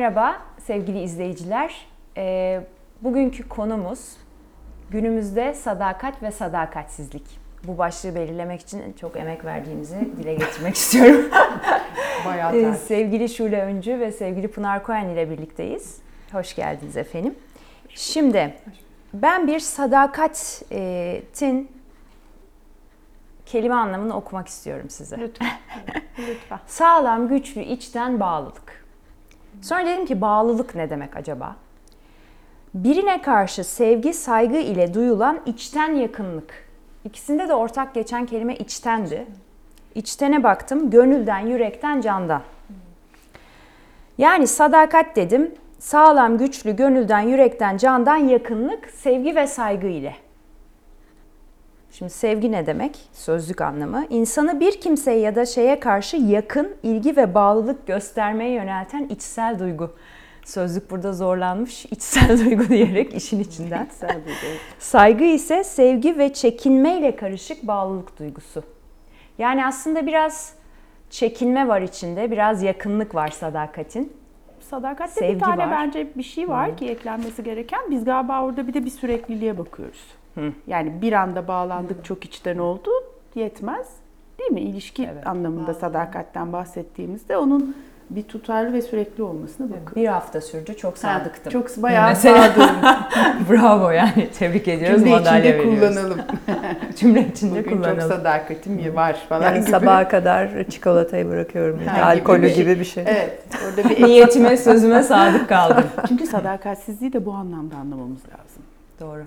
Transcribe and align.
Merhaba 0.00 0.36
sevgili 0.58 1.02
izleyiciler. 1.02 1.86
Ee, 2.16 2.60
bugünkü 3.02 3.48
konumuz 3.48 4.16
günümüzde 4.90 5.54
sadakat 5.54 6.22
ve 6.22 6.30
sadakatsizlik. 6.30 7.24
Bu 7.64 7.78
başlığı 7.78 8.14
belirlemek 8.14 8.60
için 8.60 8.92
çok 9.00 9.16
emek 9.16 9.44
verdiğimizi 9.44 10.08
dile 10.16 10.34
getirmek 10.34 10.74
istiyorum. 10.76 11.30
Bayağı 12.26 12.52
ters. 12.52 12.82
sevgili 12.82 13.28
Şule 13.28 13.62
Öncü 13.62 14.00
ve 14.00 14.12
sevgili 14.12 14.48
Pınar 14.48 14.82
Koyan 14.82 15.08
ile 15.08 15.30
birlikteyiz. 15.30 15.98
Hoş 16.32 16.56
geldiniz 16.56 16.96
efendim. 16.96 17.34
Şimdi 17.88 18.54
ben 19.14 19.46
bir 19.46 19.60
sadakatin 19.60 21.68
kelime 23.46 23.74
anlamını 23.74 24.16
okumak 24.16 24.48
istiyorum 24.48 24.90
size. 24.90 25.18
Lütfen. 25.18 25.50
Lütfen. 26.18 26.60
Sağlam, 26.66 27.28
güçlü, 27.28 27.62
içten 27.62 28.20
bağlılık. 28.20 28.79
Sonra 29.62 29.86
dedim 29.86 30.06
ki 30.06 30.20
bağlılık 30.20 30.74
ne 30.74 30.90
demek 30.90 31.16
acaba? 31.16 31.56
Birine 32.74 33.22
karşı 33.22 33.64
sevgi, 33.64 34.14
saygı 34.14 34.56
ile 34.56 34.94
duyulan 34.94 35.40
içten 35.46 35.94
yakınlık. 35.94 36.68
İkisinde 37.04 37.48
de 37.48 37.54
ortak 37.54 37.94
geçen 37.94 38.26
kelime 38.26 38.56
içtendi. 38.56 39.26
İçtene 39.94 40.42
baktım, 40.42 40.90
gönülden, 40.90 41.38
yürekten, 41.38 42.00
candan. 42.00 42.42
Yani 44.18 44.46
sadakat 44.46 45.16
dedim, 45.16 45.54
sağlam, 45.78 46.38
güçlü, 46.38 46.76
gönülden, 46.76 47.20
yürekten, 47.20 47.76
candan 47.76 48.16
yakınlık, 48.16 48.90
sevgi 48.90 49.36
ve 49.36 49.46
saygı 49.46 49.86
ile. 49.86 50.14
Şimdi 51.92 52.10
sevgi 52.10 52.52
ne 52.52 52.66
demek? 52.66 52.98
Sözlük 53.12 53.60
anlamı. 53.60 54.06
İnsanı 54.10 54.60
bir 54.60 54.80
kimseye 54.80 55.18
ya 55.18 55.34
da 55.34 55.46
şeye 55.46 55.80
karşı 55.80 56.16
yakın, 56.16 56.74
ilgi 56.82 57.16
ve 57.16 57.34
bağlılık 57.34 57.86
göstermeye 57.86 58.50
yönelten 58.50 59.04
içsel 59.04 59.58
duygu. 59.58 59.96
Sözlük 60.44 60.90
burada 60.90 61.12
zorlanmış. 61.12 61.84
içsel 61.90 62.44
duygu 62.44 62.68
diyerek 62.68 63.14
işin 63.14 63.40
içinden. 63.40 63.88
Bir 64.02 64.34
şey. 64.34 64.50
Saygı 64.78 65.24
ise 65.24 65.64
sevgi 65.64 66.18
ve 66.18 66.32
çekinmeyle 66.32 67.16
karışık 67.16 67.66
bağlılık 67.66 68.18
duygusu. 68.18 68.62
Yani 69.38 69.66
aslında 69.66 70.06
biraz 70.06 70.54
çekinme 71.10 71.68
var 71.68 71.80
içinde, 71.80 72.30
biraz 72.30 72.62
yakınlık 72.62 73.14
var 73.14 73.28
sadakatin. 73.28 74.12
Sadakatte 74.60 75.20
Sevgi 75.20 75.34
bir 75.34 75.40
tane 75.40 75.62
var. 75.62 75.70
bence 75.70 76.08
bir 76.16 76.22
şey 76.22 76.48
var 76.48 76.76
ki 76.76 76.88
eklenmesi 76.88 77.44
gereken. 77.44 77.80
Biz 77.90 78.04
galiba 78.04 78.44
orada 78.44 78.66
bir 78.68 78.74
de 78.74 78.84
bir 78.84 78.90
sürekliliğe 78.90 79.58
bakıyoruz. 79.58 80.19
Hı. 80.34 80.52
Yani 80.66 81.02
bir 81.02 81.12
anda 81.12 81.48
bağlandık 81.48 82.04
çok 82.04 82.24
içten 82.24 82.58
oldu 82.58 82.90
yetmez. 83.34 83.86
Değil 84.38 84.50
mi? 84.50 84.60
İlişki 84.60 85.08
Evet. 85.14 85.26
anlamında 85.26 85.74
sadakatten 85.74 86.52
bahsettiğimizde 86.52 87.36
onun 87.36 87.76
bir 88.10 88.22
tutarlı 88.22 88.72
ve 88.72 88.82
sürekli 88.82 89.22
olmasına 89.22 89.66
bakıyoruz. 89.70 89.96
Bir 89.96 90.06
hafta 90.06 90.40
sürdü, 90.40 90.76
çok 90.76 90.98
sadıktım. 90.98 91.52
Çok 91.52 91.82
bayağı 91.82 92.08
Mesela- 92.08 92.48
sadığım. 92.52 92.70
Bravo 93.50 93.90
yani, 93.90 94.28
tebrik 94.38 94.68
ediyoruz. 94.68 94.98
Cümle 94.98 95.10
madalya 95.10 95.38
içinde 95.40 95.58
veriyoruz. 95.58 95.80
kullanalım. 95.96 96.18
Cümle 96.96 97.28
içinde 97.28 97.50
Bugün 97.60 97.70
çok 97.70 97.78
kullanalım. 97.84 98.08
sadakatim 98.08 98.96
var 98.96 99.16
falan 99.28 99.42
Yani 99.44 99.60
gibi. 99.60 99.70
sabaha 99.70 100.08
kadar 100.08 100.64
çikolatayı 100.70 101.28
bırakıyorum. 101.28 101.78
Ha, 101.86 102.06
Alkolü 102.06 102.46
gibi 102.48 102.54
gibi 102.54 102.70
bir 102.70 102.78
bir 102.80 102.84
şey. 102.84 103.04
Evet. 103.06 103.42
Orada 103.68 103.88
bir 103.90 104.02
Niyetime, 104.06 104.56
sözüme 104.56 105.02
sadık 105.02 105.48
kaldım. 105.48 105.84
Çünkü 106.08 106.26
sadakatsizliği 106.26 107.12
de 107.12 107.26
bu 107.26 107.32
anlamda 107.32 107.76
anlamamız 107.76 108.20
lazım. 108.24 108.62
Doğru. 109.00 109.22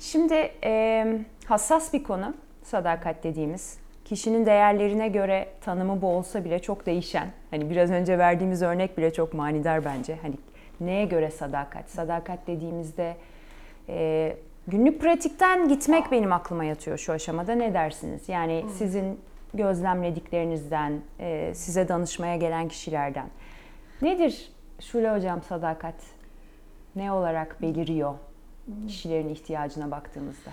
Şimdi 0.00 0.52
e, 0.64 1.06
hassas 1.46 1.92
bir 1.92 2.02
konu 2.02 2.34
sadakat 2.62 3.24
dediğimiz. 3.24 3.78
Kişinin 4.04 4.46
değerlerine 4.46 5.08
göre 5.08 5.48
tanımı 5.60 6.02
bu 6.02 6.06
olsa 6.06 6.44
bile 6.44 6.58
çok 6.58 6.86
değişen. 6.86 7.28
Hani 7.50 7.70
biraz 7.70 7.90
önce 7.90 8.18
verdiğimiz 8.18 8.62
örnek 8.62 8.98
bile 8.98 9.12
çok 9.12 9.34
manidar 9.34 9.84
bence. 9.84 10.18
Hani 10.22 10.34
neye 10.80 11.04
göre 11.04 11.30
sadakat? 11.30 11.90
Sadakat 11.90 12.46
dediğimizde 12.46 13.16
e, 13.88 14.36
günlük 14.66 15.00
pratikten 15.00 15.68
gitmek 15.68 16.12
benim 16.12 16.32
aklıma 16.32 16.64
yatıyor 16.64 16.98
şu 16.98 17.12
aşamada. 17.12 17.54
Ne 17.54 17.74
dersiniz? 17.74 18.28
Yani 18.28 18.64
sizin 18.78 19.20
gözlemlediklerinizden, 19.54 21.00
e, 21.20 21.52
size 21.54 21.88
danışmaya 21.88 22.36
gelen 22.36 22.68
kişilerden. 22.68 23.26
Nedir 24.02 24.52
Şule 24.80 25.14
Hocam 25.14 25.42
sadakat? 25.42 25.94
Ne 26.96 27.12
olarak 27.12 27.62
beliriyor 27.62 28.14
kişilerin 28.88 29.28
ihtiyacına 29.28 29.90
baktığımızda? 29.90 30.50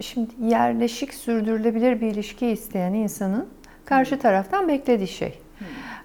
Şimdi 0.00 0.30
yerleşik 0.40 1.14
sürdürülebilir 1.14 2.00
bir 2.00 2.06
ilişki 2.06 2.46
isteyen 2.46 2.92
insanın 2.92 3.48
karşı 3.84 4.18
taraftan 4.18 4.68
beklediği 4.68 5.08
şey. 5.08 5.38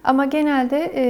Ama 0.04 0.26
genelde 0.26 0.92
e, 0.96 1.04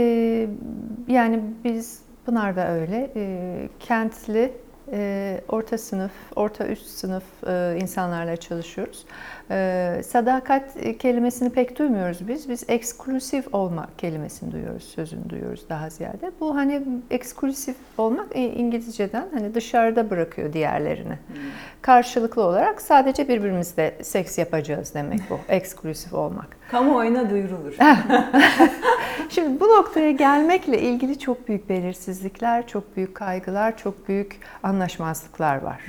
yani 1.08 1.40
biz 1.64 2.02
Pınar 2.25 2.56
da 2.56 2.72
öyle 2.72 3.12
e, 3.16 3.70
kentli 3.80 4.53
e, 4.91 5.41
orta 5.50 5.78
sınıf, 5.78 6.12
orta 6.35 6.68
üst 6.68 6.85
sınıf 6.88 7.24
e, 7.47 7.78
insanlarla 7.81 8.38
çalışıyoruz. 8.38 9.06
E, 9.52 10.02
sadakat 10.06 10.63
kelimesini 11.00 11.50
pek 11.50 11.79
duymuyoruz 11.79 12.28
biz. 12.28 12.50
Biz 12.50 12.63
eksklusif 12.68 13.53
olmak 13.53 14.00
kelimesini 14.00 14.52
duyuyoruz, 14.52 14.84
sözünü 14.84 15.29
duyuyoruz 15.29 15.69
daha 15.69 15.90
ziyade. 15.90 16.31
Bu 16.40 16.56
hani 16.56 16.81
eksklusif 17.12 17.75
olmak 17.97 18.28
e, 18.35 18.44
İngilizceden 18.44 19.28
hani 19.34 19.56
dışarıda 19.56 20.09
bırakıyor 20.09 20.53
diğerlerini. 20.53 21.18
Karşılıklı 21.81 22.44
olarak 22.44 22.81
sadece 22.81 23.28
birbirimizle 23.28 23.97
seks 24.02 24.38
yapacağız 24.38 24.94
demek 24.94 25.19
bu. 25.29 25.40
Eksklusif 25.50 26.13
olmak. 26.13 26.60
Kamuoyuna 26.72 27.30
duyurulur. 27.30 27.74
Şimdi 29.30 29.59
bu 29.59 29.68
noktaya 29.68 30.12
gelmekle 30.12 30.82
ilgili 30.82 31.20
çok 31.20 31.48
büyük 31.48 31.70
belirsizlikler, 31.70 32.68
çok 32.68 32.98
büyük 32.98 33.16
kaygılar, 33.16 33.78
çok 33.78 34.08
büyük 34.08 34.40
anlaşmazlıklar 34.64 35.62
var. 35.62 35.82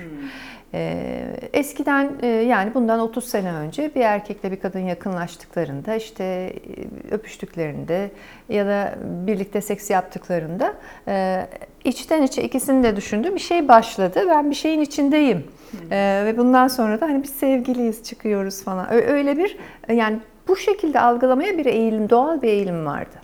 Ee, 0.75 1.37
eskiden 1.53 2.13
e, 2.23 2.27
yani 2.27 2.75
bundan 2.75 3.01
30 3.01 3.25
sene 3.25 3.53
önce 3.53 3.95
bir 3.95 4.01
erkekle 4.01 4.53
bir 4.53 4.61
kadın 4.61 4.81
yakınlaştıklarında 4.81 5.95
işte 5.95 6.25
e, 6.25 7.15
öpüştüklerinde 7.15 8.11
ya 8.49 8.67
da 8.67 8.95
birlikte 9.03 9.61
seks 9.61 9.91
yaptıklarında 9.91 10.75
e, 11.09 11.47
içten 11.85 12.23
içe 12.23 12.43
ikisinin 12.43 12.83
de 12.83 12.97
düşündüğü 12.97 13.35
bir 13.35 13.41
şey 13.41 13.69
başladı. 13.69 14.25
Ben 14.29 14.51
bir 14.51 14.55
şeyin 14.55 14.81
içindeyim 14.81 15.45
Ee, 15.91 16.23
ve 16.27 16.39
bundan 16.39 16.69
sonra 16.69 17.01
da 17.01 17.07
hani 17.07 17.23
biz 17.23 17.31
sevgiliyiz 17.31 18.05
çıkıyoruz 18.05 18.65
falan. 18.65 18.93
Öyle 18.93 19.37
bir 19.37 19.57
yani 19.89 20.19
bu 20.53 20.57
şekilde 20.57 21.01
algılamaya 21.01 21.59
bir 21.59 21.67
eğilim, 21.67 22.11
doğal 22.11 22.43
bir 22.43 22.49
eğilim 22.49 22.87
vardı. 22.87 23.17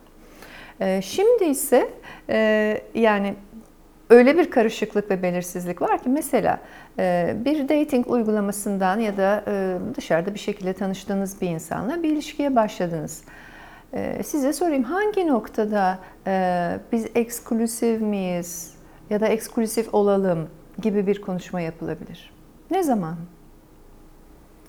Ee, 0.80 1.00
Şimdi 1.02 1.44
ise 1.44 1.88
e, 2.28 2.80
yani 2.94 3.34
öyle 4.10 4.38
bir 4.38 4.50
karışıklık 4.50 5.10
ve 5.10 5.22
belirsizlik 5.22 5.82
var 5.82 6.02
ki 6.02 6.08
mesela 6.08 6.60
e, 6.98 7.36
bir 7.44 7.68
dating 7.68 8.10
uygulamasından 8.10 8.98
ya 8.98 9.16
da 9.16 9.44
e, 9.46 9.78
dışarıda 9.96 10.34
bir 10.34 10.38
şekilde 10.38 10.72
tanıştığınız 10.72 11.40
bir 11.40 11.48
insanla 11.48 12.02
bir 12.02 12.10
ilişkiye 12.10 12.56
başladınız. 12.56 13.22
Size 14.24 14.52
sorayım 14.52 14.82
hangi 14.82 15.26
noktada 15.26 15.98
biz 16.92 17.06
eksklusif 17.14 18.00
miyiz 18.00 18.74
ya 19.10 19.20
da 19.20 19.26
eksklusif 19.26 19.94
olalım 19.94 20.48
gibi 20.82 21.06
bir 21.06 21.20
konuşma 21.20 21.60
yapılabilir? 21.60 22.32
Ne 22.70 22.82
zaman? 22.82 23.16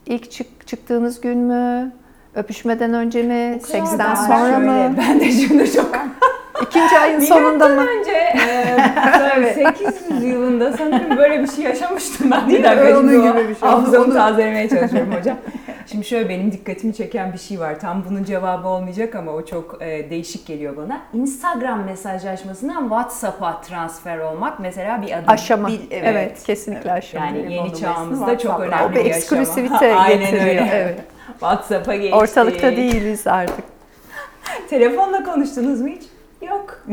İlk 0.05 0.31
çık, 0.31 0.67
çıktığınız 0.67 1.21
gün 1.21 1.37
mü? 1.37 1.91
Öpüşmeden 2.35 2.93
önce 2.93 3.23
mi? 3.23 3.59
Seksten 3.65 3.99
Ben 3.99 4.15
sonra 4.15 4.39
şöyle, 4.39 4.57
mı? 4.57 4.95
Ben 4.97 5.19
de 5.19 5.31
şimdi 5.31 5.71
çok 5.71 5.89
İkinci 6.61 6.99
ayın 6.99 7.19
sonunda 7.19 7.67
mı? 7.67 7.81
önce 7.81 8.11
e, 9.49 9.53
800 9.53 10.23
yılında 10.23 10.77
sanırım 10.77 11.17
böyle 11.17 11.43
bir 11.43 11.47
şey 11.47 11.63
yaşamıştım 11.63 12.31
ben. 12.31 12.47
Değil 12.49 12.59
bir 12.59 12.63
dakika 12.63 12.99
Onun 12.99 13.09
şimdi 13.11 13.29
o 13.29 13.33
gibi 13.33 13.49
bir 13.49 13.55
şey. 13.55 13.69
Hafızamı 13.69 14.05
Onu- 14.05 14.13
tazelemeye 14.13 14.69
çalışıyorum 14.79 15.13
hocam. 15.19 15.37
Şimdi 15.85 16.05
şöyle 16.05 16.29
benim 16.29 16.51
dikkatimi 16.51 16.93
çeken 16.93 17.33
bir 17.33 17.37
şey 17.37 17.59
var. 17.59 17.79
Tam 17.79 18.03
bunun 18.09 18.23
cevabı 18.23 18.67
olmayacak 18.67 19.15
ama 19.15 19.31
o 19.31 19.45
çok 19.45 19.77
e, 19.81 20.09
değişik 20.09 20.47
geliyor 20.47 20.77
bana. 20.77 21.01
Instagram 21.13 21.83
mesajlaşmasından 21.85 22.81
WhatsApp'a 22.81 23.61
transfer 23.61 24.17
olmak 24.19 24.59
mesela 24.59 25.01
bir 25.01 25.11
adım. 25.11 25.23
Aşama. 25.27 25.67
Bir- 25.67 25.81
evet. 25.91 26.43
kesinlikle 26.43 26.91
aşama. 26.91 27.25
Yani 27.25 27.53
yeni 27.53 27.75
çağımızda 27.75 28.37
çok 28.37 28.59
önemli 28.59 28.83
o 28.85 28.89
bir 28.89 28.95
bir 28.95 28.99
aşama. 28.99 29.15
eksklusivite 29.15 29.95
Aynen 29.95 30.19
getiriyor. 30.19 30.45
öyle. 30.49 30.69
Evet. 30.73 30.99
WhatsApp'a 31.39 31.95
geçtik. 31.95 32.15
Ortalıkta 32.15 32.75
değiliz 32.75 33.27
artık. 33.27 33.65
Telefonla 34.69 35.23
konuştunuz 35.23 35.81
mu 35.81 35.87
hiç? 35.87 36.03
Yok. 36.49 36.85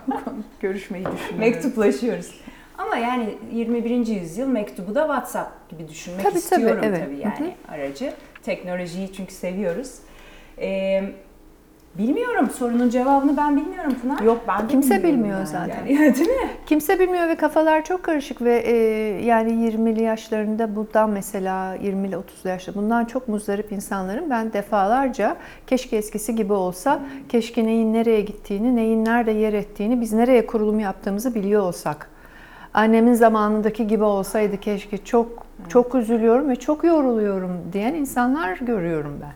Görüşmeyi 0.60 1.04
düşünüyorum. 1.04 1.38
Mektuplaşıyoruz. 1.38 2.40
Ama 2.78 2.96
yani 2.96 3.34
21. 3.52 4.06
yüzyıl 4.06 4.46
mektubu 4.46 4.94
da 4.94 5.00
WhatsApp 5.00 5.70
gibi 5.70 5.88
düşünmek 5.88 6.22
Tabii, 6.22 6.32
tabii, 6.32 6.38
istiyorum 6.38 6.78
tabii, 6.82 6.96
evet. 6.96 7.24
yani 7.24 7.54
aracı. 7.68 8.12
Teknolojiyi 8.42 9.12
çünkü 9.12 9.34
seviyoruz. 9.34 9.94
Ee, 10.58 11.02
Bilmiyorum 11.98 12.50
sorunun 12.50 12.90
cevabını 12.90 13.36
ben 13.36 13.56
bilmiyorum 13.56 13.94
Pınar. 14.02 14.20
Yok 14.20 14.40
ben 14.48 14.62
de 14.62 14.66
Kimse 14.66 14.96
bilmiyorum 14.96 15.18
bilmiyor 15.18 15.38
yani. 15.38 15.46
zaten. 15.46 15.86
Yani, 15.86 16.14
değil 16.16 16.28
mi? 16.28 16.50
Kimse 16.66 17.00
bilmiyor 17.00 17.28
ve 17.28 17.36
kafalar 17.36 17.84
çok 17.84 18.02
karışık 18.02 18.42
ve 18.42 18.56
e, 18.58 18.74
yani 19.24 19.52
20'li 19.52 20.02
yaşlarında 20.02 20.76
bundan 20.76 21.10
mesela 21.10 21.76
20'li 21.76 22.14
30'lu 22.14 22.48
yaşta 22.48 22.74
bundan 22.74 23.04
çok 23.04 23.28
muzdarip 23.28 23.72
insanların 23.72 24.30
ben 24.30 24.52
defalarca 24.52 25.36
keşke 25.66 25.96
eskisi 25.96 26.34
gibi 26.34 26.52
olsa, 26.52 27.00
keşke 27.28 27.64
neyin 27.64 27.92
nereye 27.92 28.20
gittiğini, 28.20 28.76
neyin 28.76 29.04
nerede 29.04 29.30
yer 29.30 29.52
ettiğini, 29.52 30.00
biz 30.00 30.12
nereye 30.12 30.46
kurulum 30.46 30.80
yaptığımızı 30.80 31.34
biliyor 31.34 31.62
olsak. 31.62 32.10
Annemin 32.74 33.14
zamanındaki 33.14 33.86
gibi 33.86 34.04
olsaydı 34.04 34.56
keşke 34.60 34.98
çok 34.98 35.46
çok 35.68 35.94
üzülüyorum 35.94 36.48
ve 36.48 36.56
çok 36.56 36.84
yoruluyorum 36.84 37.50
diyen 37.72 37.94
insanlar 37.94 38.58
görüyorum 38.58 39.18
ben. 39.22 39.32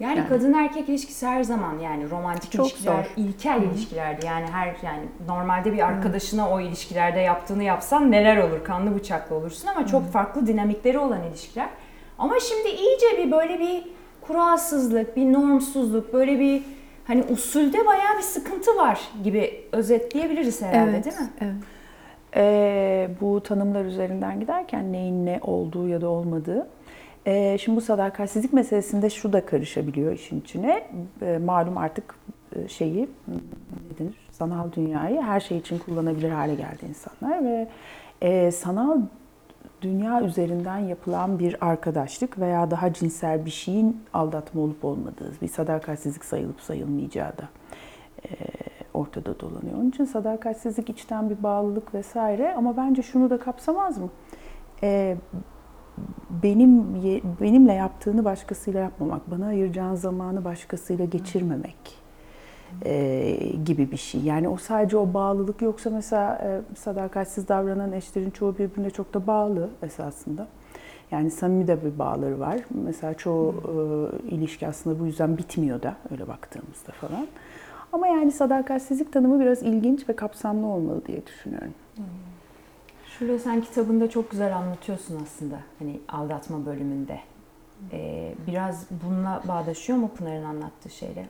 Yani, 0.00 0.18
Yani. 0.18 0.28
kadın 0.28 0.52
erkek 0.52 0.88
ilişkisi 0.88 1.26
her 1.26 1.42
zaman 1.42 1.78
yani 1.78 2.10
romantik 2.10 2.52
Çok 2.52 2.66
ilişkiler, 2.70 2.92
zor. 3.04 3.10
ilkel 3.16 3.62
ilişkilerdi. 3.62 4.26
Yani 4.26 4.46
her 4.46 4.66
yani 4.66 5.02
normalde 5.28 5.72
bir 5.72 5.86
arkadaşına 5.86 6.50
o 6.50 6.60
ilişkilerde 6.60 7.20
yaptığını 7.20 7.62
yapsan 7.62 8.10
neler 8.10 8.36
olur? 8.36 8.64
Kanlı 8.64 8.94
bıçaklı 8.94 9.36
olursun 9.36 9.68
ama 9.68 9.86
çok 9.86 10.12
farklı 10.12 10.46
dinamikleri 10.46 10.98
olan 10.98 11.22
ilişkiler. 11.22 11.68
Ama 12.18 12.34
şimdi 12.40 12.68
iyice 12.68 13.06
bir 13.18 13.30
böyle 13.32 13.60
bir 13.60 13.84
kuralsızlık, 14.20 15.16
bir 15.16 15.32
normsuzluk, 15.32 16.12
böyle 16.12 16.40
bir 16.40 16.62
hani 17.06 17.22
usulde 17.30 17.86
bayağı 17.86 18.16
bir 18.18 18.22
sıkıntı 18.22 18.76
var 18.76 19.00
gibi 19.24 19.64
özetleyebiliriz 19.72 20.62
herhalde 20.62 21.04
değil 21.04 21.16
mi? 21.16 21.28
Evet. 21.40 21.54
Ee, 22.36 23.08
bu 23.20 23.42
tanımlar 23.42 23.84
üzerinden 23.84 24.40
giderken 24.40 24.92
neyin 24.92 25.26
ne 25.26 25.40
olduğu 25.42 25.88
ya 25.88 26.00
da 26.00 26.08
olmadığı. 26.08 26.66
Ee, 27.26 27.58
şimdi 27.60 27.76
bu 27.76 27.80
sadakatsizlik 27.80 28.52
meselesinde 28.52 29.10
şu 29.10 29.32
da 29.32 29.46
karışabiliyor 29.46 30.12
işin 30.12 30.40
içine. 30.40 30.86
Ee, 31.22 31.38
malum 31.38 31.78
artık 31.78 32.14
e, 32.56 32.68
şeyi 32.68 33.08
ne 33.28 33.98
denir? 33.98 34.14
Sanal 34.30 34.72
dünyayı 34.72 35.20
her 35.20 35.40
şey 35.40 35.58
için 35.58 35.78
kullanabilir 35.78 36.30
hale 36.30 36.54
geldi 36.54 36.86
insanlar 36.88 37.44
ve 37.44 37.68
e, 38.22 38.50
sanal 38.50 39.00
dünya 39.82 40.22
üzerinden 40.22 40.78
yapılan 40.78 41.38
bir 41.38 41.66
arkadaşlık 41.66 42.38
veya 42.38 42.70
daha 42.70 42.92
cinsel 42.92 43.46
bir 43.46 43.50
şeyin 43.50 44.02
aldatma 44.12 44.62
olup 44.62 44.84
olmadığı, 44.84 45.32
bir 45.42 45.48
sadakatsizlik 45.48 46.24
sayılıp 46.24 46.60
sayılmayacağı 46.60 47.32
da 47.38 47.48
e, 48.24 48.28
ortada 48.94 49.40
dolanıyor. 49.40 49.78
Onun 49.78 49.88
için 49.88 50.04
sadakatsizlik 50.04 50.90
içten 50.90 51.30
bir 51.30 51.42
bağlılık 51.42 51.94
vesaire 51.94 52.54
ama 52.54 52.76
bence 52.76 53.02
şunu 53.02 53.30
da 53.30 53.38
kapsamaz 53.38 53.98
mı? 53.98 54.08
E, 54.82 55.16
benim 56.42 56.84
benimle 57.40 57.72
yaptığını 57.72 58.24
başkasıyla 58.24 58.80
yapmamak, 58.80 59.30
bana 59.30 59.46
ayıracağın 59.46 59.94
zamanı 59.94 60.44
başkasıyla 60.44 61.04
geçirmemek 61.04 62.04
e, 62.84 63.36
gibi 63.64 63.90
bir 63.90 63.96
şey. 63.96 64.20
Yani 64.20 64.48
o 64.48 64.56
sadece 64.56 64.96
o 64.96 65.14
bağlılık 65.14 65.62
yoksa 65.62 65.90
mesela 65.90 66.38
e, 66.44 66.76
sadakatsiz 66.76 67.48
davranan 67.48 67.92
eşlerin 67.92 68.30
çoğu 68.30 68.58
birbirine 68.58 68.90
çok 68.90 69.14
da 69.14 69.26
bağlı 69.26 69.70
esasında. 69.82 70.46
Yani 71.10 71.30
samimi 71.30 71.66
de 71.66 71.84
bir 71.84 71.98
bağları 71.98 72.40
var. 72.40 72.60
Mesela 72.84 73.14
çoğu 73.14 73.54
e, 73.54 74.28
ilişki 74.28 74.66
aslında 74.68 75.00
bu 75.00 75.06
yüzden 75.06 75.38
bitmiyor 75.38 75.82
da 75.82 75.96
öyle 76.10 76.28
baktığımızda 76.28 76.92
falan. 76.92 77.26
Ama 77.92 78.06
yani 78.06 78.32
sadakatsizlik 78.32 79.12
tanımı 79.12 79.40
biraz 79.40 79.62
ilginç 79.62 80.08
ve 80.08 80.16
kapsamlı 80.16 80.66
olmalı 80.66 81.06
diye 81.06 81.26
düşünüyorum. 81.26 81.74
Şurada 83.18 83.38
sen 83.38 83.60
kitabında 83.60 84.10
çok 84.10 84.30
güzel 84.30 84.56
anlatıyorsun 84.56 85.20
aslında 85.22 85.56
hani 85.78 86.00
aldatma 86.08 86.66
bölümünde. 86.66 87.20
Ee, 87.92 88.34
biraz 88.46 88.86
bununla 88.90 89.42
bağdaşıyor 89.48 89.98
mu 89.98 90.10
Pınar'ın 90.16 90.44
anlattığı 90.44 90.90
şeyle? 90.90 91.26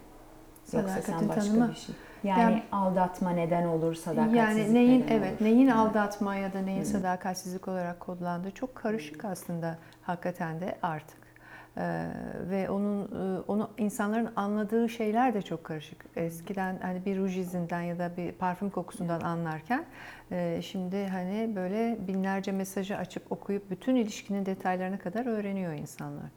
Yoksa 0.72 1.02
sen 1.02 1.28
başka 1.28 1.40
tanımı. 1.40 1.70
bir 1.70 1.74
şey. 1.74 1.94
Yani, 2.24 2.40
Yani- 2.42 2.62
aldatma 2.72 3.30
neden 3.30 3.66
olur, 3.66 3.94
sadakatsizlik 3.94 4.38
Yani 4.66 4.74
neyin 4.74 5.00
neden 5.00 5.16
evet 5.16 5.32
olur? 5.40 5.44
neyin 5.50 5.66
Evet. 5.66 5.76
aldatma 5.76 6.34
ya 6.36 6.52
da 6.52 6.58
neyin 6.60 6.82
sadakatsizlik 6.82 7.68
olarak 7.68 8.00
kodlandığı 8.00 8.50
çok 8.50 8.74
karışık 8.74 9.24
aslında 9.24 9.78
hakikaten 10.02 10.60
de 10.60 10.78
artık. 10.82 11.23
Ee, 11.78 12.06
ve 12.50 12.70
onun 12.70 13.02
e, 13.02 13.40
onu 13.48 13.70
insanların 13.78 14.28
anladığı 14.36 14.88
şeyler 14.88 15.34
de 15.34 15.42
çok 15.42 15.64
karışık. 15.64 16.04
Eskiden 16.16 16.78
hani 16.82 17.04
bir 17.04 17.18
ruj 17.18 17.38
izinden 17.38 17.80
ya 17.82 17.98
da 17.98 18.10
bir 18.16 18.32
parfüm 18.32 18.70
kokusundan 18.70 19.20
anlarken 19.20 19.84
e, 20.30 20.60
şimdi 20.62 21.06
hani 21.06 21.52
böyle 21.56 21.98
binlerce 22.08 22.52
mesajı 22.52 22.96
açıp 22.96 23.32
okuyup 23.32 23.70
bütün 23.70 23.94
ilişkinin 23.94 24.46
detaylarına 24.46 24.98
kadar 24.98 25.26
öğreniyor 25.26 25.72
insanlar. 25.72 26.30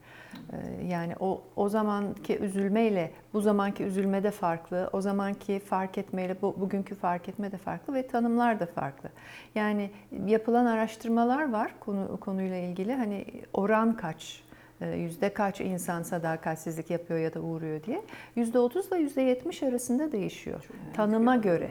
Ee, 0.54 0.86
Yani 0.86 1.13
o 1.19 1.42
o 1.56 1.69
zamanki 1.69 2.38
üzülmeyle 2.40 3.12
bu 3.33 3.42
zamanki 3.42 3.83
üzülme 3.83 4.24
de 4.24 4.31
farklı. 4.31 4.90
O 4.94 5.01
zamanki 5.01 5.60
fark 5.60 5.98
etmeyle 5.98 6.42
bu 6.42 6.56
bugünkü 6.60 6.95
fark 6.95 7.30
etme 7.30 7.51
de 7.51 7.57
farklı 7.57 7.94
ve 7.94 8.07
tanımlar 8.07 8.60
da 8.60 8.66
farklı. 8.66 9.10
Yani 9.56 9.92
yapılan 10.25 10.66
araştırmalar 10.66 11.51
var 11.51 11.72
konu 11.80 12.18
konuyla 12.19 12.57
ilgili. 12.57 12.94
Hani 12.94 13.25
oran 13.54 13.98
kaç? 13.98 14.47
E, 14.82 14.90
Yüzde 14.90 15.34
kaç 15.34 15.62
insan 15.62 16.04
sadakatsizlik 16.04 16.90
yapıyor 16.90 17.20
ya 17.20 17.34
da 17.34 17.40
uğruyor 17.40 17.84
diye. 17.84 18.02
Yüzde 18.36 18.60
30 18.60 18.88
ile 18.88 18.98
yüzde 18.98 19.22
70 19.22 19.64
arasında 19.64 20.12
değişiyor. 20.12 20.66
Tanıma 20.94 21.36
göre. 21.36 21.70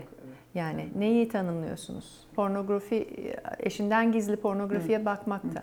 Yani 0.54 0.88
neyi 0.98 1.28
tanımlıyorsunuz? 1.28 2.26
Pornografi, 2.36 3.08
eşinden 3.58 4.12
gizli 4.12 4.36
pornografiye 4.36 5.04
bakmakta. 5.04 5.62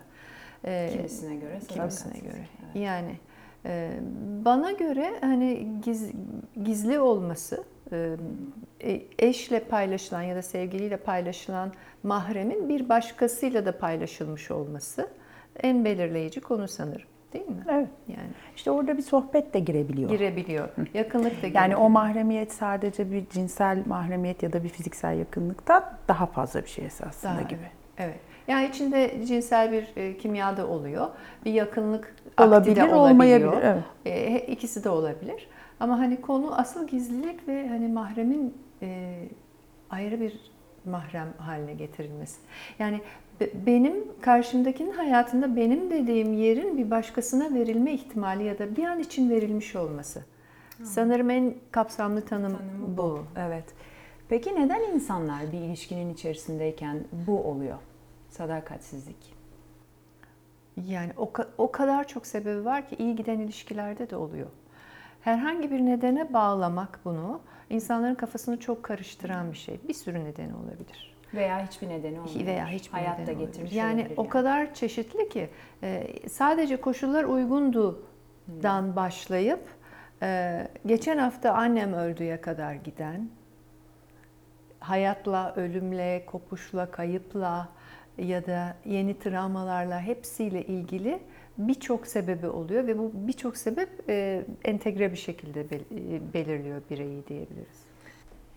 Ee, 0.66 0.90
Kimisine 0.94 1.36
göre 1.36 1.60
kimisine 1.68 2.20
göre. 2.20 2.48
evet. 2.64 2.76
Yani 2.76 3.18
e, 3.66 3.92
bana 4.46 4.72
göre 4.72 5.14
hani 5.22 5.68
giz, 5.86 6.12
gizli 6.64 7.00
olması, 7.00 7.64
e, 7.92 8.18
e, 8.84 9.02
eşle 9.20 9.60
paylaşılan 9.60 10.22
ya 10.22 10.36
da 10.36 10.42
sevgiliyle 10.42 10.98
paylaşılan 10.98 11.72
mahremin 12.04 12.70
bir 12.70 12.90
başkasıyla 12.90 13.66
da 13.66 13.78
paylaşılmış 13.78 14.52
olması 14.52 15.08
en 15.64 15.86
belirleyici 15.86 16.42
konu 16.42 16.68
sanırım. 16.68 17.08
Değil 17.34 17.48
mi? 17.48 17.64
Evet. 17.70 17.88
Yani 18.08 18.28
İşte 18.56 18.72
orada 18.72 18.98
bir 18.98 19.02
sohbet 19.02 19.54
de 19.54 19.60
girebiliyor. 19.60 20.10
girebiliyor. 20.10 20.70
Yakınlık 20.94 21.32
da 21.32 21.48
Yani 21.48 21.54
girebiliyor. 21.54 21.80
o 21.80 21.90
mahremiyet 21.90 22.52
sadece 22.54 23.12
bir 23.12 23.30
cinsel 23.30 23.84
mahremiyet 23.86 24.44
ya 24.44 24.54
da 24.54 24.64
bir 24.64 24.70
fiziksel 24.70 25.18
yakınlıktan 25.20 25.84
daha 26.08 26.26
fazla 26.26 26.62
bir 26.64 26.70
şey 26.70 26.86
esasında 26.86 27.32
Daha, 27.34 27.42
gibi. 27.42 27.68
Evet. 27.98 28.20
Yani 28.48 28.68
içinde 28.68 29.26
cinsel 29.26 29.72
bir 29.72 29.88
e, 29.96 30.18
kimya 30.18 30.58
da 30.58 30.68
oluyor. 30.68 31.08
Bir 31.46 31.54
yakınlık 31.54 32.16
akti 32.38 32.44
Olabilir, 32.44 32.76
de 32.76 32.84
olabiliyor. 32.96 33.12
olmayabilir. 33.52 33.64
Evet. 33.64 33.84
E, 34.06 34.40
ikisi 34.40 34.84
de 34.84 34.90
olabilir. 34.90 35.48
Ama 35.80 36.00
hani 36.00 36.22
konu 36.22 36.60
asıl 36.60 36.88
gizlilik 36.88 37.48
ve 37.48 37.68
hani 37.68 37.88
mahremin 37.88 38.58
e, 38.82 39.16
ayrı 39.90 40.22
bir 40.22 40.52
mahrem 40.86 41.28
haline 41.38 41.74
getirilmesi. 41.74 42.40
Yani 42.80 43.02
benim 43.66 44.22
karşımdakinin 44.22 44.92
hayatında 44.92 45.56
benim 45.56 45.92
dediğim 45.92 46.34
yerin 46.34 46.78
bir 46.78 46.92
başkasına 46.92 47.54
verilme 47.54 47.94
ihtimali 47.94 48.44
ya 48.44 48.60
da 48.60 48.76
bir 48.76 48.84
an 48.84 49.00
için 49.00 49.30
verilmiş 49.30 49.76
olması. 49.76 50.24
Sanırım 50.84 51.30
en 51.30 51.54
kapsamlı 51.72 52.22
tanım 52.22 52.58
Tanımı 52.58 52.98
bu. 52.98 53.26
Evet. 53.38 53.66
Peki 54.30 54.56
neden 54.56 54.82
insanlar 54.94 55.52
bir 55.52 55.58
ilişkinin 55.58 56.14
içerisindeyken 56.14 57.04
bu 57.28 57.44
oluyor? 57.44 57.78
Sadakatsizlik. 58.30 59.34
Yani 60.88 61.12
o, 61.18 61.32
o 61.58 61.72
kadar 61.72 62.08
çok 62.08 62.28
sebebi 62.28 62.66
var 62.66 62.90
ki 62.90 62.96
iyi 63.00 63.16
giden 63.16 63.40
ilişkilerde 63.40 64.10
de 64.10 64.16
oluyor. 64.16 64.48
Herhangi 65.22 65.72
bir 65.72 65.80
nedene 65.80 66.34
bağlamak 66.34 67.00
bunu 67.06 67.42
insanların 67.70 68.16
kafasını 68.16 68.60
çok 68.60 68.84
karıştıran 68.84 69.52
bir 69.52 69.58
şey. 69.58 69.80
Bir 69.88 69.94
sürü 69.94 70.24
nedeni 70.24 70.56
olabilir. 70.56 71.13
Veya 71.34 71.68
hiçbir 71.68 71.90
nedeni 71.90 72.20
olmuyor. 72.20 72.46
Veya 72.46 72.68
hiçbir 72.68 72.92
Hayat 72.98 73.18
da 73.18 73.22
nedeni 73.22 73.36
olabilir. 73.36 73.48
getirmiş 73.48 73.74
Yani 73.74 74.02
olabilir 74.02 74.18
o 74.18 74.28
kadar 74.30 74.74
çeşitli 74.74 75.30
ki 75.30 75.50
e, 75.84 76.08
sadece 76.30 76.78
koşullar 76.78 77.24
uygundudan 77.24 78.96
başlayıp 78.96 79.62
e, 80.22 80.68
geçen 80.86 81.18
hafta 81.18 81.54
annem 81.54 81.94
öldüğe 81.94 82.42
kadar 82.42 82.74
giden 82.74 83.30
hayatla, 84.80 85.54
ölümle, 85.56 86.24
kopuşla, 86.26 86.92
kayıpla 86.92 87.70
ya 88.18 88.46
da 88.46 88.76
yeni 88.86 89.20
travmalarla 89.20 90.02
hepsiyle 90.02 90.64
ilgili 90.66 91.20
birçok 91.58 92.08
sebebi 92.08 92.48
oluyor 92.48 92.88
ve 92.88 92.98
bu 92.98 93.12
birçok 93.14 93.58
sebep 93.58 93.90
e, 94.10 94.42
entegre 94.66 95.12
bir 95.12 95.18
şekilde 95.18 95.70
bel- 95.72 96.22
belirliyor 96.34 96.82
bireyi 96.90 97.28
diyebiliriz. 97.28 97.84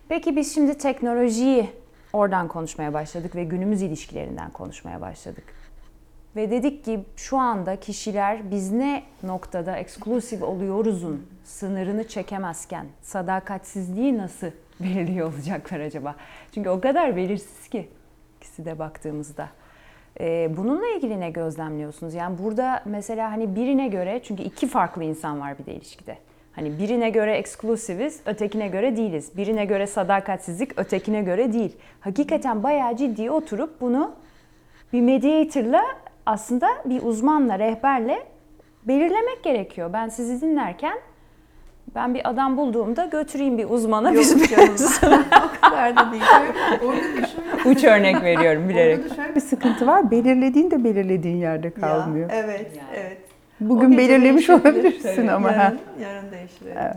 Peki 0.09 0.37
biz 0.37 0.55
şimdi 0.55 0.79
teknolojiyi 0.79 1.69
oradan 2.17 2.49
konuşmaya 2.49 2.95
başladık 2.95 3.37
ve 3.37 3.45
günümüz 3.45 3.83
ilişkilerinden 3.83 4.51
konuşmaya 4.51 5.01
başladık. 5.01 5.45
Ve 6.37 6.51
dedik 6.51 6.85
ki 6.85 7.05
şu 7.17 7.39
anda 7.39 7.77
kişiler 7.77 8.51
biz 8.51 8.73
ne 8.73 9.03
noktada 9.23 9.77
eksklusif 9.77 10.43
oluyoruzun 10.43 11.27
sınırını 11.45 12.09
çekemezken 12.09 12.87
sadakatsizliği 13.03 14.19
nasıl 14.19 14.47
belirliyor 14.81 15.33
olacaklar 15.33 15.81
acaba? 15.81 16.17
Çünkü 16.55 16.69
o 16.69 16.81
kadar 16.81 17.17
belirsiz 17.17 17.69
ki 17.69 17.89
ikisi 18.41 18.65
de 18.65 18.79
baktığımızda. 18.79 19.49
Ee, 20.21 20.51
bununla 20.57 20.89
ilgili 20.89 21.21
ne 21.21 21.31
gözlemliyorsunuz? 21.31 22.15
Yani 22.15 22.39
burada 22.39 22.83
mesela 22.85 23.33
hani 23.33 23.57
birine 23.57 23.89
göre 23.89 24.21
çünkü 24.25 24.43
iki 24.43 24.69
farklı 24.69 25.05
insan 25.05 25.41
var 25.41 25.59
bir 25.59 25.67
de 25.67 25.75
ilişkide. 25.75 26.19
Hani 26.57 26.79
birine 26.79 27.11
göre 27.11 27.33
eksklusiviz, 27.37 28.21
ötekine 28.27 28.69
göre 28.69 28.97
değiliz. 28.97 29.37
Birine 29.37 29.65
göre 29.65 29.87
sadakatsizlik, 29.87 30.79
ötekine 30.79 31.23
göre 31.23 31.53
değil. 31.53 31.77
Hakikaten 32.01 32.63
bayağı 32.63 32.97
ciddi 32.97 33.31
oturup 33.31 33.81
bunu 33.81 34.13
bir 34.93 35.01
mediator'la 35.01 35.83
aslında 36.27 36.69
bir 36.85 37.03
uzmanla, 37.03 37.59
rehberle 37.59 38.19
belirlemek 38.85 39.43
gerekiyor. 39.45 39.93
Ben 39.93 40.09
sizi 40.09 40.41
dinlerken 40.41 40.99
ben 41.95 42.15
bir 42.15 42.29
adam 42.31 42.57
bulduğumda 42.57 43.05
götüreyim 43.05 43.59
bir 43.59 43.71
uzmana. 43.71 44.11
Yok 44.11 44.21
biz 44.21 44.51
canım. 44.51 44.75
o 45.47 45.65
kadar 45.71 45.97
da 45.97 46.13
değil. 46.13 46.23
Orada 46.85 47.23
da 47.23 47.27
şöyle, 47.27 47.69
Uç 47.71 47.85
örnek 47.85 48.23
veriyorum 48.23 48.69
bilerek. 48.69 48.99
orada 48.99 49.11
da 49.11 49.15
şöyle 49.15 49.35
Bir 49.35 49.41
sıkıntı 49.41 49.87
var. 49.87 50.11
Belirlediğin 50.11 50.71
de 50.71 50.85
belirlediğin 50.85 51.37
yerde 51.37 51.67
Ya, 51.67 51.75
kalmıyor. 51.75 52.31
evet, 52.33 52.71
Yani. 52.77 52.89
evet. 52.97 53.19
Bugün 53.61 53.99
belirlemiş 53.99 54.51
olabilirsin 54.51 55.27
ama. 55.27 55.51
yarın, 55.53 55.79
yarın 56.03 56.33
değişir. 56.33 56.67
evet. 56.77 56.97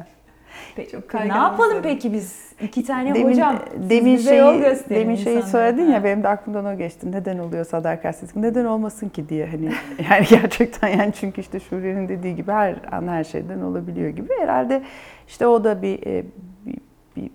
Peki, 0.75 0.91
Çok 0.91 1.13
ne 1.13 1.27
yapalım 1.27 1.77
peki 1.83 2.13
biz? 2.13 2.49
İki 2.61 2.83
tane 2.83 3.15
Demin, 3.15 3.31
hocam. 3.31 3.59
siz 3.81 3.89
demin 3.89 4.11
yol 4.11 4.17
şeyi, 4.17 4.59
gösterin 4.61 4.99
demin 5.01 5.15
şeyi 5.15 5.37
insanlara. 5.37 5.67
söyledin 5.71 5.85
Ha. 5.87 5.93
ya 5.93 6.03
benim 6.03 6.23
de 6.23 6.27
aklımdan 6.27 6.65
o 6.65 6.77
geçti. 6.77 7.11
Neden 7.11 7.37
oluyor 7.39 7.65
sadakatsizlik? 7.65 8.35
Neden 8.35 8.65
olmasın 8.65 9.09
ki 9.09 9.29
diye 9.29 9.45
hani 9.47 9.65
yani 10.11 10.25
gerçekten 10.29 10.87
yani 10.87 11.13
çünkü 11.13 11.41
işte 11.41 11.59
Şuriye'nin 11.59 12.09
dediği 12.09 12.35
gibi 12.35 12.51
her 12.51 12.75
an 12.91 13.07
her 13.07 13.23
şeyden 13.23 13.61
olabiliyor 13.61 14.09
gibi. 14.09 14.29
Herhalde 14.39 14.83
işte 15.27 15.47
o 15.47 15.63
da 15.63 15.81
bir, 15.81 16.07
e, 16.07 16.23
bir, 16.65 16.77
bir 17.15 17.31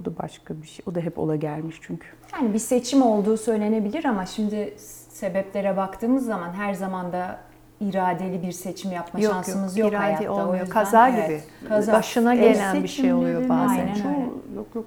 o 0.00 0.04
da 0.04 0.18
başka 0.18 0.62
bir 0.62 0.66
şey. 0.66 0.84
O 0.88 0.94
da 0.94 1.00
hep 1.00 1.18
ola 1.18 1.36
gelmiş 1.36 1.76
çünkü. 1.82 2.06
Yani 2.32 2.54
bir 2.54 2.58
seçim 2.58 3.02
olduğu 3.02 3.36
söylenebilir 3.36 4.04
ama 4.04 4.26
şimdi 4.26 4.74
sebeplere 5.08 5.76
baktığımız 5.76 6.26
zaman 6.26 6.52
her 6.52 6.74
zaman 6.74 7.12
da 7.12 7.38
iradeli 7.80 8.42
bir 8.42 8.52
seçim 8.52 8.92
yapma 8.92 9.20
Yok 9.20 9.32
şansımız 9.32 9.76
yok, 9.78 9.92
yok, 9.92 10.02
iradi 10.02 10.02
hayatta. 10.14 10.32
Olmuyor. 10.32 10.52
yüzden- 10.60 10.68
Kaza 10.72 11.08
Evet, 11.08 11.28
gibi. 11.28 11.68
Kaza. 11.68 11.92
Başına 11.92 12.34
gelen 12.34 12.74
El 12.76 12.82
bir 12.82 12.88
şey 12.88 13.12
oluyor 13.12 13.48
bazen. 13.48 13.68
Aynen 13.68 13.94
çoğu- 13.94 14.08
öyle. 14.08 14.26
Yok 14.56 14.66
yok 14.74 14.84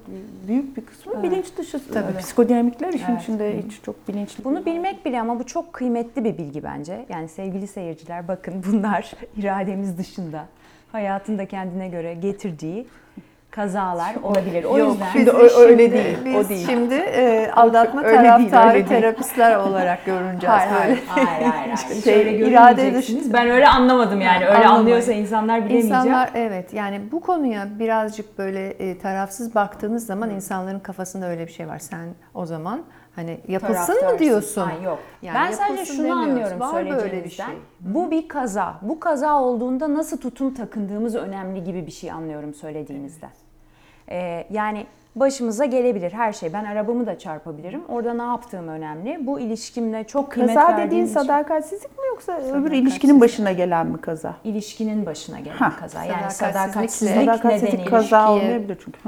büyük 0.48 0.76
bir 0.76 0.84
kısmı 0.86 1.12
Evet. 1.14 1.24
bilinç 1.24 1.56
dışı. 1.58 1.92
Tabii. 1.92 2.18
Psikodinamikler 2.18 2.92
işin 2.92 3.10
Evet. 3.10 3.22
içinde 3.22 3.62
hiç 3.66 3.80
çok 3.82 4.08
bilinçli. 4.08 4.44
Bunu 4.44 4.66
bilmek 4.66 5.04
bile 5.06 5.20
ama 5.20 5.38
bu 5.38 5.46
çok 5.46 5.72
kıymetli 5.72 6.24
bir 6.24 6.38
bilgi 6.38 6.62
bence. 6.64 7.06
Yani 7.08 7.28
sevgili 7.28 7.66
seyirciler 7.66 8.28
bakın 8.28 8.64
bunlar 8.72 9.12
irademiz 9.36 9.98
dışında. 9.98 10.44
Hayatın 10.92 11.38
da 11.38 11.46
kendine 11.46 11.88
göre 11.88 12.14
getirdiği 12.14 12.86
kazalar 13.50 14.14
olabilir. 14.22 14.64
O 14.64 14.78
Yok, 14.78 14.92
yüzden 14.92 15.06
şimdi 15.12 15.30
ö- 15.30 15.58
öyle 15.60 15.82
şimdi- 15.84 15.92
değil, 16.04 16.18
Biz 16.24 16.34
o 16.36 16.48
değil. 16.48 16.66
şimdi 16.66 16.94
e, 16.94 17.50
aldatma 17.56 18.02
Öyle 18.02 18.16
taraftarı 18.16 18.74
değil. 18.74 18.86
terapistler 18.86 19.56
olarak 19.56 20.04
görüneceğiz. 20.06 20.56
Hayır. 20.56 21.02
Hayır 21.08 21.28
hayır 21.28 21.52
hayır. 21.52 21.76
Şey, 22.04 22.14
Şöyle 22.14 22.36
irade 22.36 22.72
görünmeyeceksiniz. 22.82 23.24
dışı- 23.24 23.32
Ben 23.32 23.50
öyle 23.50 23.68
anlamadım 23.68 24.20
yani. 24.20 24.36
Öyle 24.44 24.48
Anlamayın. 24.56 24.76
anlıyorsa 24.78 25.12
insanlar 25.12 25.60
bilemeyecek. 25.60 25.84
İnsanlar 25.90 26.30
evet 26.34 26.74
yani 26.74 27.00
bu 27.12 27.20
konuya 27.20 27.66
birazcık 27.78 28.38
böyle 28.38 28.68
e, 28.68 28.98
tarafsız 28.98 29.54
baktığınız 29.54 30.06
zaman 30.06 30.30
insanların 30.30 30.78
kafasında 30.80 31.26
öyle 31.28 31.46
bir 31.46 31.52
şey 31.52 31.68
var. 31.68 31.78
Sen 31.78 32.08
o 32.34 32.46
zaman 32.46 32.80
hani 33.16 33.40
yapılsın 33.48 33.94
mı 34.12 34.18
diyorsun? 34.18 34.62
Ay, 34.62 34.82
yok. 34.82 34.98
Yani 35.22 35.34
ben 35.34 35.52
sadece 35.52 35.84
şunu 35.84 35.98
demiyoruz. 35.98 36.22
anlıyorum 36.28 36.60
Var 36.60 36.74
böyle 36.74 36.90
bir 36.90 36.98
söylediğinizden. 37.00 37.46
şey. 37.46 37.54
Bu 37.80 38.10
bir 38.10 38.28
kaza. 38.28 38.74
Bu 38.82 39.00
kaza 39.00 39.40
olduğunda 39.42 39.94
nasıl 39.94 40.18
tutum 40.18 40.54
takındığımız 40.54 41.14
önemli 41.14 41.64
gibi 41.64 41.86
bir 41.86 41.90
şey 41.92 42.10
anlıyorum 42.10 42.54
söylediğinizden. 42.54 43.30
Ee, 44.08 44.46
yani 44.50 44.86
başımıza 45.16 45.64
gelebilir 45.64 46.12
her 46.12 46.32
şey. 46.32 46.52
Ben 46.52 46.64
arabamı 46.64 47.06
da 47.06 47.18
çarpabilirim. 47.18 47.82
Orada 47.88 48.14
ne 48.14 48.22
yaptığım 48.22 48.68
önemli. 48.68 49.26
Bu 49.26 49.40
ilişkimle 49.40 50.04
çok 50.04 50.32
kıymet 50.32 50.54
Kaza 50.54 50.68
verdiğim 50.68 50.86
dediğin 50.86 51.04
için- 51.04 51.14
sadakatsizlik 51.14 51.90
mi 51.98 52.06
yoksa 52.08 52.38
öbür 52.52 52.70
ilişkinin 52.72 53.20
başına 53.20 53.52
gelen 53.52 53.86
mi 53.86 54.00
kaza? 54.00 54.34
ilişkinin 54.44 55.06
başına 55.06 55.40
gelen 55.40 55.56
Ha, 55.56 55.72
kaza. 55.80 56.04
Yani 56.04 56.30
sadakatsizlik 56.30 57.14
Sadakatsizlik 57.14 57.62
nedeniyle. 57.72 57.90
kaza 57.90 58.04
ilişkiye- 58.26 58.28
olmayabilir 58.28 58.78
çünkü. 58.84 58.98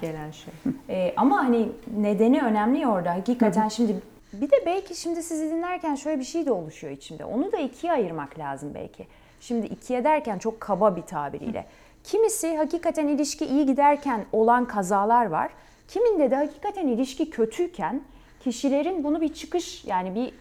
Gelen 0.00 0.30
şey. 0.30 0.54
Ee, 0.88 1.14
ama 1.16 1.44
hani 1.44 1.68
nedeni 1.96 2.40
önemli 2.40 2.86
orada. 2.86 3.14
Hakikaten 3.14 3.68
şimdi 3.68 3.96
bir 4.32 4.50
de 4.50 4.56
belki 4.66 5.00
şimdi 5.00 5.22
sizi 5.22 5.50
dinlerken 5.50 5.94
şöyle 5.94 6.18
bir 6.20 6.24
şey 6.24 6.46
de 6.46 6.52
oluşuyor 6.52 6.92
içimde. 6.92 7.24
Onu 7.24 7.52
da 7.52 7.56
ikiye 7.56 7.92
ayırmak 7.92 8.38
lazım 8.38 8.70
belki. 8.74 9.06
Şimdi 9.40 9.66
ikiye 9.66 10.04
derken 10.04 10.38
çok 10.38 10.60
kaba 10.60 10.96
bir 10.96 11.02
tabiriyle. 11.02 11.66
Kimisi 12.04 12.56
hakikaten 12.56 13.08
ilişki 13.08 13.46
iyi 13.46 13.66
giderken 13.66 14.24
olan 14.32 14.64
kazalar 14.64 15.26
var. 15.26 15.50
Kiminde 15.88 16.30
de 16.30 16.36
hakikaten 16.36 16.86
ilişki 16.86 17.30
kötüyken 17.30 18.02
kişilerin 18.40 19.04
bunu 19.04 19.20
bir 19.20 19.34
çıkış 19.34 19.84
yani 19.84 20.14
bir 20.14 20.32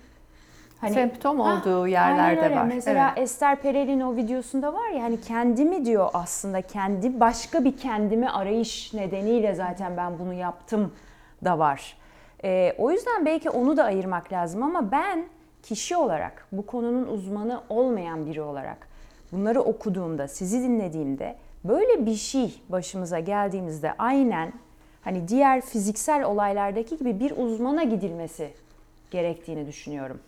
hani 0.81 0.93
Semptom 0.93 1.39
Ha, 1.39 1.53
olduğu 1.61 1.87
yerlerde 1.87 2.21
aynen 2.21 2.43
öyle. 2.43 2.55
var. 2.55 2.63
Mesela 2.65 3.09
Evet. 3.17 3.23
Esther 3.23 3.55
Perel'in 3.61 3.99
o 3.99 4.15
videosunda 4.15 4.73
var 4.73 4.89
ya 4.89 5.03
hani 5.03 5.21
kendimi 5.21 5.85
diyor 5.85 6.09
aslında 6.13 6.61
kendi 6.61 7.19
başka 7.19 7.65
bir 7.65 7.77
kendimi 7.77 8.29
arayış 8.29 8.93
nedeniyle 8.93 9.55
zaten 9.55 9.97
ben 9.97 10.19
bunu 10.19 10.33
yaptım 10.33 10.93
da 11.45 11.59
var. 11.59 11.97
Ee, 12.43 12.73
o 12.77 12.91
yüzden 12.91 13.25
belki 13.25 13.49
onu 13.49 13.77
da 13.77 13.83
ayırmak 13.83 14.31
lazım 14.33 14.63
ama 14.63 14.91
ben 14.91 15.25
kişi 15.63 15.95
olarak 15.97 16.47
bu 16.51 16.65
konunun 16.65 17.07
uzmanı 17.07 17.61
olmayan 17.69 18.25
biri 18.25 18.41
olarak 18.41 18.87
bunları 19.31 19.61
okuduğumda, 19.61 20.27
sizi 20.27 20.61
dinlediğimde 20.63 21.35
böyle 21.63 22.05
bir 22.05 22.15
şey 22.15 22.61
başımıza 22.69 23.19
geldiğimizde 23.19 23.93
aynen 23.97 24.53
hani 25.03 25.27
diğer 25.27 25.61
fiziksel 25.61 26.23
olaylardaki 26.23 26.97
gibi 26.97 27.19
bir 27.19 27.33
uzmana 27.37 27.83
gidilmesi 27.83 28.49
gerektiğini 29.11 29.67
düşünüyorum. 29.67 30.19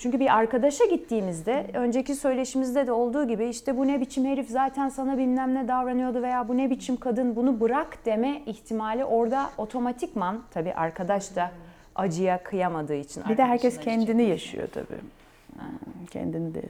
Çünkü 0.00 0.20
bir 0.20 0.36
arkadaşa 0.36 0.84
gittiğimizde 0.84 1.66
önceki 1.74 2.14
söyleşimizde 2.14 2.86
de 2.86 2.92
olduğu 2.92 3.28
gibi 3.28 3.48
işte 3.48 3.76
bu 3.76 3.86
ne 3.86 4.00
biçim 4.00 4.24
herif 4.24 4.48
zaten 4.48 4.88
sana 4.88 5.18
bilmem 5.18 5.54
ne 5.54 5.68
davranıyordu 5.68 6.22
veya 6.22 6.48
bu 6.48 6.56
ne 6.56 6.70
biçim 6.70 6.96
kadın 6.96 7.36
bunu 7.36 7.60
bırak 7.60 8.06
deme 8.06 8.42
ihtimali 8.46 9.04
orada 9.04 9.50
otomatikman 9.58 10.42
tabii 10.50 10.74
arkadaş 10.74 11.36
da 11.36 11.50
acıya 11.94 12.42
kıyamadığı 12.42 12.94
için. 12.94 13.22
Bir 13.28 13.36
de 13.36 13.44
herkes 13.44 13.80
kendini 13.80 14.22
yaşıyor 14.22 14.68
tabii. 14.72 15.00
Kendini 16.10 16.54
de. 16.54 16.62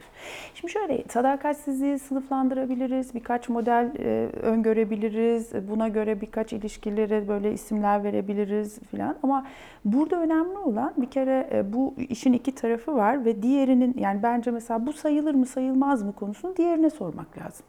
Şimdi 0.55 0.73
şöyle 0.73 1.03
sadakatsizliği 1.09 1.99
sınıflandırabiliriz. 1.99 3.13
Birkaç 3.15 3.49
model 3.49 3.91
e, 3.99 4.29
öngörebiliriz. 4.41 5.51
Buna 5.69 5.87
göre 5.87 6.21
birkaç 6.21 6.53
ilişkilere 6.53 7.27
böyle 7.27 7.53
isimler 7.53 8.03
verebiliriz 8.03 8.79
filan. 8.79 9.17
Ama 9.23 9.47
burada 9.85 10.21
önemli 10.21 10.57
olan 10.57 10.93
bir 10.97 11.09
kere 11.09 11.49
e, 11.51 11.73
bu 11.73 11.93
işin 12.09 12.33
iki 12.33 12.55
tarafı 12.55 12.95
var 12.95 13.25
ve 13.25 13.41
diğerinin 13.41 13.95
yani 13.97 14.23
bence 14.23 14.51
mesela 14.51 14.85
bu 14.85 14.93
sayılır 14.93 15.33
mı 15.33 15.45
sayılmaz 15.45 16.03
mı 16.03 16.13
konusunu 16.13 16.57
diğerine 16.57 16.89
sormak 16.89 17.37
lazım. 17.37 17.65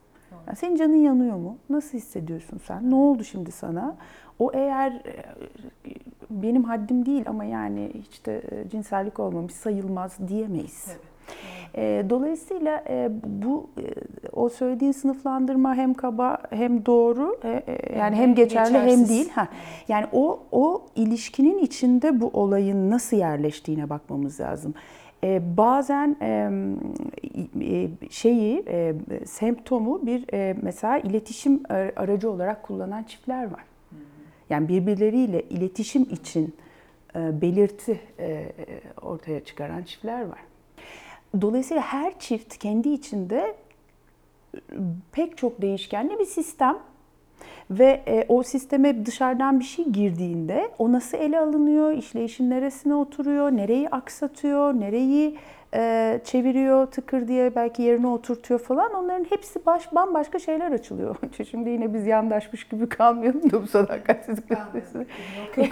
Yani 0.46 0.56
senin 0.56 0.76
canın 0.76 0.96
yanıyor 0.96 1.36
mu? 1.36 1.58
Nasıl 1.70 1.98
hissediyorsun 1.98 2.60
sen? 2.66 2.90
Ne 2.90 2.94
oldu 2.94 3.24
şimdi 3.24 3.52
sana? 3.52 3.96
O 4.38 4.50
eğer 4.54 4.92
e, 4.92 5.24
benim 6.30 6.64
haddim 6.64 7.06
değil 7.06 7.24
ama 7.26 7.44
yani 7.44 7.90
hiç 7.94 8.26
de 8.26 8.42
e, 8.50 8.68
cinsellik 8.68 9.20
olmamış 9.20 9.52
sayılmaz 9.52 10.28
diyemeyiz. 10.28 10.96
E, 11.76 12.04
Dolayısıyla 12.10 12.84
e, 12.88 13.10
bu 13.24 13.70
e, 13.78 13.82
o 14.32 14.48
söylediğin 14.48 14.92
sınıflandırma 14.92 15.74
hem 15.74 15.94
kaba 15.94 16.38
hem 16.50 16.86
doğru 16.86 17.38
e, 17.44 17.48
e, 17.66 17.98
yani 17.98 18.16
hem 18.16 18.34
geçerli 18.34 18.74
hem 18.74 18.82
geçersiz. 18.84 19.08
değil. 19.10 19.28
Ha. 19.30 19.48
Yani 19.88 20.06
o 20.12 20.40
o 20.52 20.86
ilişkinin 20.96 21.58
içinde 21.58 22.20
bu 22.20 22.30
olayın 22.32 22.90
nasıl 22.90 23.16
yerleştiğine 23.16 23.90
bakmamız 23.90 24.40
lazım. 24.40 24.74
E, 25.24 25.56
bazen 25.56 26.16
e, 26.22 26.50
e, 27.60 27.88
şeyi 28.10 28.64
e, 28.68 28.94
semptomu 29.26 30.06
bir 30.06 30.24
e, 30.32 30.56
mesela 30.62 30.98
iletişim 30.98 31.60
ar- 31.68 31.92
aracı 31.96 32.30
olarak 32.30 32.62
kullanan 32.62 33.02
çiftler 33.02 33.44
var. 33.44 33.64
Yani 34.50 34.68
birbirleriyle 34.68 35.42
iletişim 35.42 36.02
için 36.02 36.54
e, 37.16 37.40
belirti 37.40 38.00
e, 38.18 38.52
ortaya 39.02 39.44
çıkaran 39.44 39.82
çiftler 39.82 40.22
var. 40.22 40.38
Dolayısıyla 41.40 41.82
her 41.82 42.18
çift 42.18 42.58
kendi 42.58 42.88
içinde 42.88 43.56
e, 44.54 44.58
pek 45.12 45.38
çok 45.38 45.62
değişkenli 45.62 46.18
bir 46.18 46.24
sistem. 46.24 46.78
Ve 47.70 48.02
e, 48.06 48.24
o 48.28 48.42
sisteme 48.42 49.06
dışarıdan 49.06 49.60
bir 49.60 49.64
şey 49.64 49.84
girdiğinde 49.84 50.70
o 50.78 50.92
nasıl 50.92 51.18
ele 51.18 51.38
alınıyor, 51.38 51.92
işleyişin 51.92 52.50
neresine 52.50 52.94
oturuyor, 52.94 53.50
nereyi 53.52 53.88
aksatıyor, 53.88 54.74
nereyi 54.74 55.38
e, 55.74 56.20
çeviriyor, 56.24 56.86
tıkır 56.86 57.28
diye 57.28 57.54
belki 57.54 57.82
yerine 57.82 58.06
oturtuyor 58.06 58.60
falan 58.60 58.94
onların 58.94 59.24
hepsi 59.24 59.66
baş, 59.66 59.94
bambaşka 59.94 60.38
şeyler 60.38 60.72
açılıyor. 60.72 61.16
Şimdi 61.50 61.70
yine 61.70 61.94
biz 61.94 62.06
yandaşmış 62.06 62.64
gibi 62.64 62.88
kalmayalım 62.88 63.50
da 63.52 63.62
bu 63.62 63.66
sadakatsizlik 63.66 64.50
meselesi. 64.50 65.06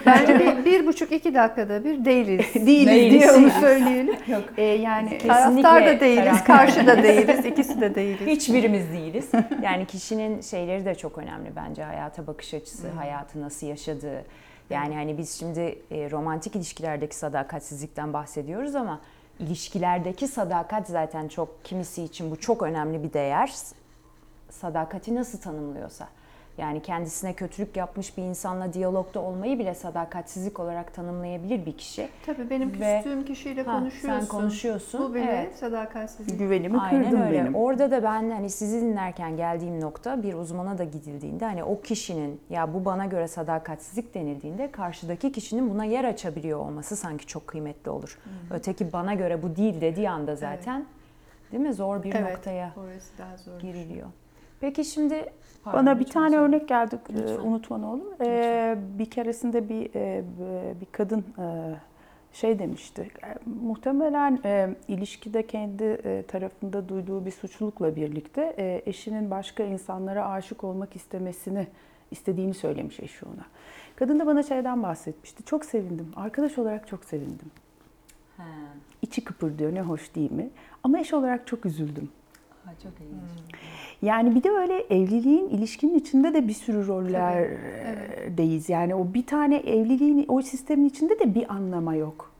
Bence 0.05 0.39
bir, 0.39 0.65
bir 0.65 0.87
buçuk 0.87 1.11
iki 1.11 1.35
dakikada 1.35 1.83
bir 1.83 2.05
değiliz. 2.05 2.45
Değiliz, 2.55 2.87
Değiliz. 2.87 3.21
diye 3.21 3.31
onu 3.31 3.49
söyleyelim. 3.49 4.15
E, 4.57 4.63
yani 4.63 5.17
Taraftar 5.17 5.85
da 5.85 5.99
değiliz, 5.99 6.43
karşı 6.43 6.87
da 6.87 7.03
değiliz, 7.03 7.45
ikisi 7.45 7.81
de 7.81 7.95
değiliz. 7.95 8.27
Hiçbirimiz 8.27 8.91
değiliz. 8.91 9.31
Yani 9.63 9.85
kişinin 9.85 10.41
şeyleri 10.41 10.85
de 10.85 10.95
çok 10.95 11.17
önemli 11.17 11.55
bence. 11.55 11.83
Hayata 11.83 12.27
bakış 12.27 12.53
açısı, 12.53 12.89
hayatı 12.89 13.41
nasıl 13.41 13.67
yaşadığı. 13.67 14.23
Yani 14.69 14.95
hani 14.95 15.17
biz 15.17 15.39
şimdi 15.39 15.79
e, 15.91 16.11
romantik 16.11 16.55
ilişkilerdeki 16.55 17.15
sadakatsizlikten 17.15 18.13
bahsediyoruz 18.13 18.75
ama 18.75 18.99
ilişkilerdeki 19.39 20.27
sadakat 20.27 20.87
zaten 20.87 21.27
çok 21.27 21.65
kimisi 21.65 22.03
için 22.03 22.31
bu 22.31 22.39
çok 22.39 22.61
önemli 22.61 23.03
bir 23.03 23.13
değer. 23.13 23.53
sadakati 24.49 25.15
nasıl 25.15 25.39
tanımlıyorsa. 25.39 26.07
Yani 26.61 26.81
kendisine 26.81 27.33
kötülük 27.33 27.77
yapmış 27.77 28.17
bir 28.17 28.23
insanla 28.23 28.73
diyalogda 28.73 29.19
olmayı 29.21 29.59
bile 29.59 29.75
sadakatsizlik 29.75 30.59
olarak 30.59 30.93
tanımlayabilir 30.93 31.65
bir 31.65 31.77
kişi. 31.77 32.09
Tabii 32.25 32.49
benim 32.49 32.79
Ve- 32.81 32.95
küstüğüm 32.95 33.25
kişiyle 33.25 33.63
Ha, 33.63 33.79
konuşuyorsun. 33.79 34.19
sen 34.19 34.27
konuşuyorsun, 34.27 35.01
Bu 35.09 35.15
bile 35.15 35.23
evet. 35.31 35.55
sadakatsizlik. 35.55 36.39
Güvenimi 36.39 36.79
Aynen 36.79 37.03
kırdın 37.03 37.21
öyle. 37.21 37.39
benim. 37.41 37.55
Orada 37.55 37.91
da 37.91 38.03
ben 38.03 38.29
hani 38.31 38.49
sizi 38.49 38.81
dinlerken 38.81 39.37
geldiğim 39.37 39.81
nokta 39.81 40.23
bir 40.23 40.33
uzmana 40.33 40.77
da 40.77 40.83
gidildiğinde 40.83 41.45
hani 41.45 41.63
o 41.63 41.81
kişinin 41.81 42.39
ya 42.49 42.73
bu 42.73 42.85
bana 42.85 43.05
göre 43.05 43.27
sadakatsizlik 43.27 44.13
denildiğinde 44.15 44.71
karşıdaki 44.71 45.31
kişinin 45.31 45.69
buna 45.69 45.85
yer 45.85 46.03
açabiliyor 46.03 46.59
olması 46.59 46.95
sanki 46.95 47.27
çok 47.27 47.47
kıymetli 47.47 47.91
olur. 47.91 48.19
Öteki 48.51 48.93
bana 48.93 49.13
göre 49.13 49.43
bu 49.43 49.55
değil 49.55 49.81
dediği 49.81 50.09
anda 50.09 50.35
zaten 50.35 50.85
değil 51.51 51.63
mi 51.63 51.73
zor 51.73 52.03
bir 52.03 52.15
Evet, 52.15 52.35
noktaya 52.35 52.71
orası 52.77 53.17
daha 53.17 53.37
zor. 53.37 53.59
giriliyor. 53.59 54.07
Peki 54.59 54.85
şimdi 54.85 55.25
Bana 55.65 55.99
bir 55.99 56.05
tane 56.05 56.25
Lütfen. 56.25 56.43
örnek 56.43 56.67
geldi 56.67 56.99
e, 57.09 57.13
Lütfen. 57.13 57.37
unutma 57.47 57.77
ne 57.77 57.85
olur. 57.85 58.05
E, 58.21 58.77
bir 58.99 59.05
keresinde 59.09 59.69
bir 59.69 59.89
e, 59.95 60.23
bir 60.81 60.85
kadın 60.91 61.25
şey 62.33 62.59
demişti. 62.59 63.11
Muhtemelen 63.61 64.39
e, 64.45 64.75
ilişkide 64.87 65.47
kendi 65.47 65.83
e, 65.83 66.23
tarafında 66.27 66.89
duyduğu 66.89 67.25
bir 67.25 67.31
suçlulukla 67.31 67.95
birlikte 67.95 68.55
e, 68.57 68.81
eşinin 68.85 69.31
başka 69.31 69.63
insanlara 69.63 70.29
aşık 70.29 70.63
olmak 70.63 70.95
istemesini 70.95 71.67
istediğini 72.11 72.53
söylemiş 72.53 72.99
eşi 72.99 73.25
ona. 73.25 73.45
Kadın 73.95 74.19
da 74.19 74.25
bana 74.25 74.43
şeyden 74.43 74.83
bahsetmişti. 74.83 75.43
Çok 75.43 75.65
sevindim. 75.65 76.11
Arkadaş 76.15 76.57
olarak 76.57 76.87
çok 76.87 77.05
sevindim. 77.05 77.51
Ha, 78.37 78.43
İçi 79.01 79.23
kıpırdıyor 79.23 79.75
ne 79.75 79.81
hoş 79.81 80.15
değil 80.15 80.31
mi? 80.31 80.49
Ama 80.83 80.99
eş 80.99 81.13
olarak 81.13 81.47
çok 81.47 81.65
üzüldüm. 81.65 82.09
Ha, 82.65 82.71
çok 82.83 82.91
ilginç. 83.01 83.55
Yani 84.01 84.35
bir 84.35 84.43
de 84.43 84.49
öyle 84.51 84.79
evliliğin, 84.89 85.49
ilişkinin 85.49 85.95
içinde 85.95 86.33
de 86.33 86.47
bir 86.47 86.53
sürü 86.53 86.87
rollerdeyiz. 86.87 88.69
Yani 88.69 88.95
o 88.95 89.13
bir 89.13 89.25
tane 89.25 89.55
evliliğin, 89.55 90.25
o 90.27 90.41
sistemin 90.41 90.85
içinde 90.85 91.19
de 91.19 91.35
bir 91.35 91.53
anlama 91.53 91.95
yok. 91.95 92.31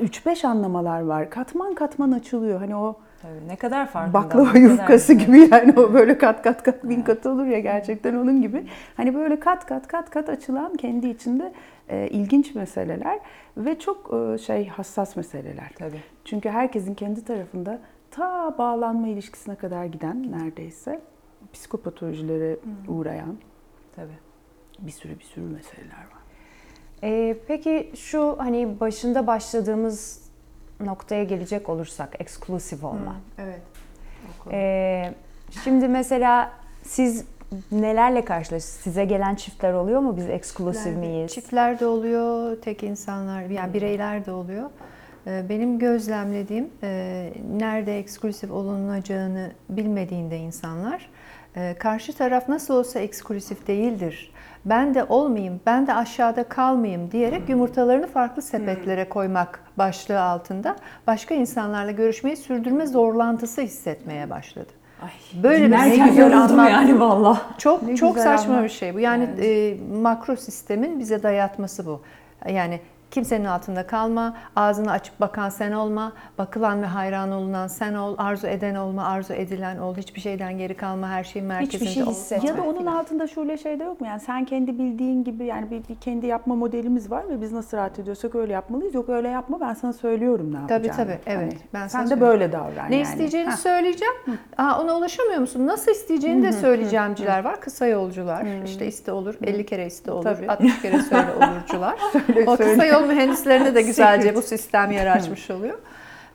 Üç 0.00 0.26
beş 0.26 0.44
anlamalar 0.44 1.00
var. 1.00 1.30
Katman 1.30 1.74
katman 1.74 2.12
açılıyor. 2.12 2.58
Hani 2.58 2.76
o 2.76 2.96
Tabii 3.22 3.48
ne 3.48 3.56
kadar 3.56 3.86
farkında. 3.86 4.14
baklava 4.14 4.48
kadar 4.48 4.60
yufkası 4.60 5.12
güzel. 5.14 5.26
gibi 5.26 5.54
yani 5.54 5.72
o 5.80 5.92
böyle 5.94 6.18
kat 6.24 6.42
kat 6.42 6.62
kat 6.62 6.84
bin 6.84 7.02
kat 7.02 7.26
olur 7.26 7.46
ya 7.46 7.60
gerçekten 7.60 8.14
onun 8.14 8.42
gibi. 8.42 8.64
Hani 8.96 9.14
böyle 9.14 9.40
kat 9.40 9.66
kat 9.66 9.88
kat 9.88 10.10
kat 10.10 10.28
açılan 10.28 10.74
kendi 10.74 11.08
içinde 11.08 11.52
e, 11.88 12.08
ilginç 12.08 12.54
meseleler 12.54 13.18
ve 13.56 13.78
çok 13.78 14.14
e, 14.14 14.38
şey 14.38 14.68
hassas 14.68 15.16
meseleler. 15.16 15.70
Tabii. 15.78 16.00
Çünkü 16.24 16.48
herkesin 16.48 16.94
kendi 16.94 17.24
tarafında 17.24 17.78
ta 18.10 18.58
bağlanma 18.58 19.08
ilişkisine 19.08 19.54
kadar 19.56 19.84
giden 19.84 20.32
neredeyse 20.32 21.00
psikopatolojilere 21.52 22.56
uğrayan 22.88 23.36
Tabii. 23.96 24.18
bir 24.78 24.92
sürü 24.92 25.18
bir 25.18 25.24
sürü 25.24 25.44
meseleler 25.44 25.90
var. 25.90 26.18
Ee, 27.02 27.36
peki 27.48 27.92
şu 27.96 28.36
hani 28.38 28.80
başında 28.80 29.26
başladığımız 29.26 30.28
noktaya 30.80 31.24
gelecek 31.24 31.68
olursak 31.68 32.20
eksklusif 32.20 32.84
olma. 32.84 33.16
Evet. 33.38 33.60
Ee, 34.50 35.14
şimdi 35.64 35.88
mesela 35.88 36.52
siz 36.82 37.24
nelerle 37.72 38.24
karşılaşıyorsunuz? 38.24 38.82
Size 38.84 39.04
gelen 39.04 39.34
çiftler 39.34 39.72
oluyor 39.72 40.00
mu? 40.00 40.16
Biz 40.16 40.28
eksklusif 40.28 40.96
miyiz? 40.96 41.32
Çiftler 41.32 41.80
de 41.80 41.86
oluyor, 41.86 42.56
tek 42.62 42.82
insanlar, 42.82 43.42
yani 43.42 43.74
bireyler 43.74 44.26
de 44.26 44.32
oluyor. 44.32 44.70
Ee, 45.26 45.42
Benim 45.48 45.78
gözlemlediğim 45.78 46.70
e, 46.82 47.30
nerede 47.58 47.98
eksklusif 47.98 48.50
olunacağını 48.50 49.50
bilmediğinde 49.70 50.36
insanlar 50.38 51.10
e, 51.56 51.74
karşı 51.78 52.12
taraf 52.12 52.48
nasıl 52.48 52.74
olsa 52.74 53.00
eksklusif 53.00 53.66
değildir. 53.66 54.32
Ben 54.64 54.94
de 54.94 55.04
olmayayım, 55.04 55.60
ben 55.66 55.86
de 55.86 55.94
aşağıda 55.94 56.44
kalmayayım 56.44 57.10
diyerek 57.10 57.48
yumurtalarını 57.48 58.06
farklı 58.06 58.42
sepetlere 58.42 59.08
koymak 59.08 59.60
başlığı 59.78 60.20
altında 60.22 60.76
başka 61.06 61.34
insanlarla 61.34 61.90
görüşmeyi 61.90 62.36
sürdürme 62.36 62.86
zorlantısı 62.86 63.60
hissetmeye 63.60 64.30
başladı. 64.30 64.68
Ay, 65.02 65.42
Böyle 65.42 65.66
bir 65.66 65.70
ne 65.70 65.96
güzel 66.08 66.38
anlam- 66.38 66.68
yani 66.70 67.00
valla. 67.00 67.42
Çok 67.58 67.82
Ne 67.82 67.96
çok 67.96 68.18
saçma 68.18 68.52
anlam. 68.52 68.64
bir 68.64 68.68
şey 68.68 68.94
bu. 68.94 69.00
Yani 69.00 69.28
e, 69.42 69.76
makro 70.02 70.36
sistemin 70.36 70.98
bize 70.98 71.22
dayatması 71.22 71.86
bu. 71.86 72.00
Yani 72.52 72.80
kimsenin 73.10 73.44
altında 73.44 73.86
kalma, 73.86 74.34
ağzını 74.56 74.90
açıp 74.90 75.20
bakan 75.20 75.48
sen 75.48 75.72
olma, 75.72 76.12
bakılan 76.38 76.82
ve 76.82 76.86
hayran 76.86 77.32
olunan 77.32 77.66
sen 77.66 77.94
ol, 77.94 78.14
arzu 78.18 78.46
eden 78.46 78.74
olma, 78.74 79.04
arzu 79.04 79.32
edilen 79.34 79.78
ol, 79.78 79.96
hiçbir 79.96 80.20
şeyden 80.20 80.58
geri 80.58 80.74
kalma, 80.74 81.08
her 81.08 81.24
şeyin 81.24 81.48
merkezinde 81.48 81.88
şey 81.90 82.02
ol. 82.02 82.06
hissetme. 82.06 82.48
Ya 82.48 82.56
da 82.56 82.62
onun 82.62 82.86
altında 82.86 83.26
şöyle 83.26 83.58
şey 83.58 83.80
de 83.80 83.84
yok 83.84 84.00
mu? 84.00 84.06
Yani 84.06 84.20
sen 84.20 84.44
kendi 84.44 84.78
bildiğin 84.78 85.24
gibi 85.24 85.44
yani 85.44 85.70
bir, 85.70 85.88
bir 85.88 86.00
kendi 86.00 86.26
yapma 86.26 86.54
modelimiz 86.54 87.10
var 87.10 87.28
ve 87.28 87.40
biz 87.40 87.52
nasıl 87.52 87.76
rahat 87.76 87.98
ediyorsak 87.98 88.34
öyle 88.34 88.52
yapmalıyız. 88.52 88.94
Yok 88.94 89.08
öyle 89.08 89.28
yapma 89.28 89.60
ben 89.60 89.74
sana 89.74 89.92
söylüyorum 89.92 90.52
ne 90.54 90.66
Tabii, 90.68 90.86
yapacağını. 90.86 90.96
tabii, 91.10 91.18
evet. 91.26 91.52
Hani 91.52 91.58
Ben 91.74 91.88
sana 91.88 92.06
sen 92.06 92.16
de 92.16 92.20
böyle 92.20 92.52
davran 92.52 92.90
Ne 92.90 92.94
yani. 92.96 93.02
isteyeceğini 93.02 93.50
Heh. 93.50 93.56
söyleyeceğim. 93.56 94.14
Aa, 94.58 94.80
ona 94.82 94.96
ulaşamıyor 94.96 95.40
musun? 95.40 95.66
Nasıl 95.66 95.92
isteyeceğini 95.92 96.42
de 96.42 96.52
söyleyeceğimciler 96.52 97.44
var. 97.44 97.60
Kısa 97.60 97.86
yolcular. 97.86 98.46
İşte 98.64 98.86
iste 98.86 99.12
olur, 99.12 99.34
50 99.44 99.66
kere 99.66 99.86
iste 99.86 100.12
olur, 100.12 100.22
Tabii. 100.22 100.50
60 100.50 100.82
kere 100.82 101.02
söyle 101.02 101.28
olurcular. 101.36 101.94
o 102.46 102.50
kısa 102.56 102.56
söyle. 102.56 102.96
Yol 103.00 103.08
mühendislerine 103.08 103.74
de 103.74 103.82
güzelce 103.90 104.34
bu 104.34 104.42
sistem 104.42 104.90
yer 104.90 105.16
açmış 105.16 105.50
oluyor. 105.50 105.78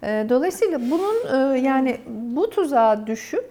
Ee, 0.04 0.26
Dolayısıyla 0.30 0.80
bunun 0.92 1.16
e, 1.34 1.60
yani 1.60 1.98
bu 2.08 2.50
tuzağa 2.50 3.08
düşüp 3.08 3.50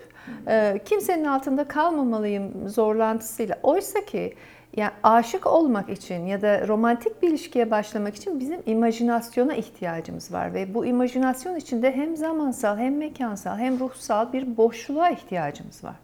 e, 0.48 0.80
kimsenin 0.84 1.24
altında 1.24 1.64
kalmamalıyım 1.64 2.68
zorlantısıyla 2.68 3.58
oysa 3.62 4.04
ki 4.04 4.34
yani 4.76 4.90
aşık 5.02 5.46
olmak 5.46 5.90
için 5.90 6.26
ya 6.26 6.42
da 6.42 6.68
romantik 6.68 7.22
bir 7.22 7.28
ilişkiye 7.28 7.70
başlamak 7.70 8.14
için 8.14 8.40
bizim 8.40 8.60
imajinasyona 8.66 9.54
ihtiyacımız 9.54 10.32
var 10.32 10.54
ve 10.54 10.74
bu 10.74 10.86
imajinasyon 10.86 11.56
içinde 11.56 11.92
hem 11.92 12.16
zamansal 12.16 12.78
hem 12.78 12.96
mekansal 12.96 13.58
hem 13.58 13.80
ruhsal 13.80 14.32
bir 14.32 14.56
boşluğa 14.56 15.10
ihtiyacımız 15.10 15.84
var. 15.84 15.94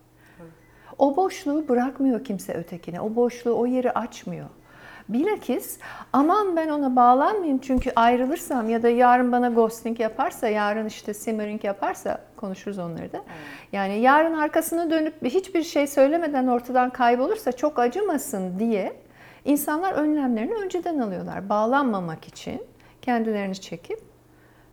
O 0.99 1.17
boşluğu 1.17 1.69
bırakmıyor 1.69 2.25
kimse 2.25 2.55
ötekine. 2.55 3.01
O 3.01 3.15
boşluğu, 3.15 3.59
o 3.59 3.67
yeri 3.67 3.93
açmıyor. 3.93 4.47
Bilakis 5.09 5.79
aman 6.13 6.57
ben 6.57 6.69
ona 6.69 6.97
bağlanmayayım 6.97 7.59
çünkü 7.59 7.93
ayrılırsam 7.97 8.69
ya 8.69 8.83
da 8.83 8.89
yarın 8.89 9.33
bana 9.33 9.49
ghosting 9.49 10.01
yaparsa, 10.01 10.49
yarın 10.49 10.87
işte 10.87 11.15
simmering 11.15 11.65
yaparsa 11.65 12.21
konuşuruz 12.37 12.79
onları 12.79 13.13
da. 13.13 13.23
Yani 13.73 13.99
yarın 13.99 14.35
arkasını 14.35 14.91
dönüp 14.91 15.25
hiçbir 15.25 15.63
şey 15.63 15.87
söylemeden 15.87 16.47
ortadan 16.47 16.91
kaybolursa 16.91 17.53
çok 17.53 17.79
acımasın 17.79 18.59
diye 18.59 18.93
insanlar 19.45 19.93
önlemlerini 19.93 20.55
önceden 20.55 20.99
alıyorlar. 20.99 21.49
Bağlanmamak 21.49 22.29
için 22.29 22.63
kendilerini 23.03 23.55
çekip 23.61 24.01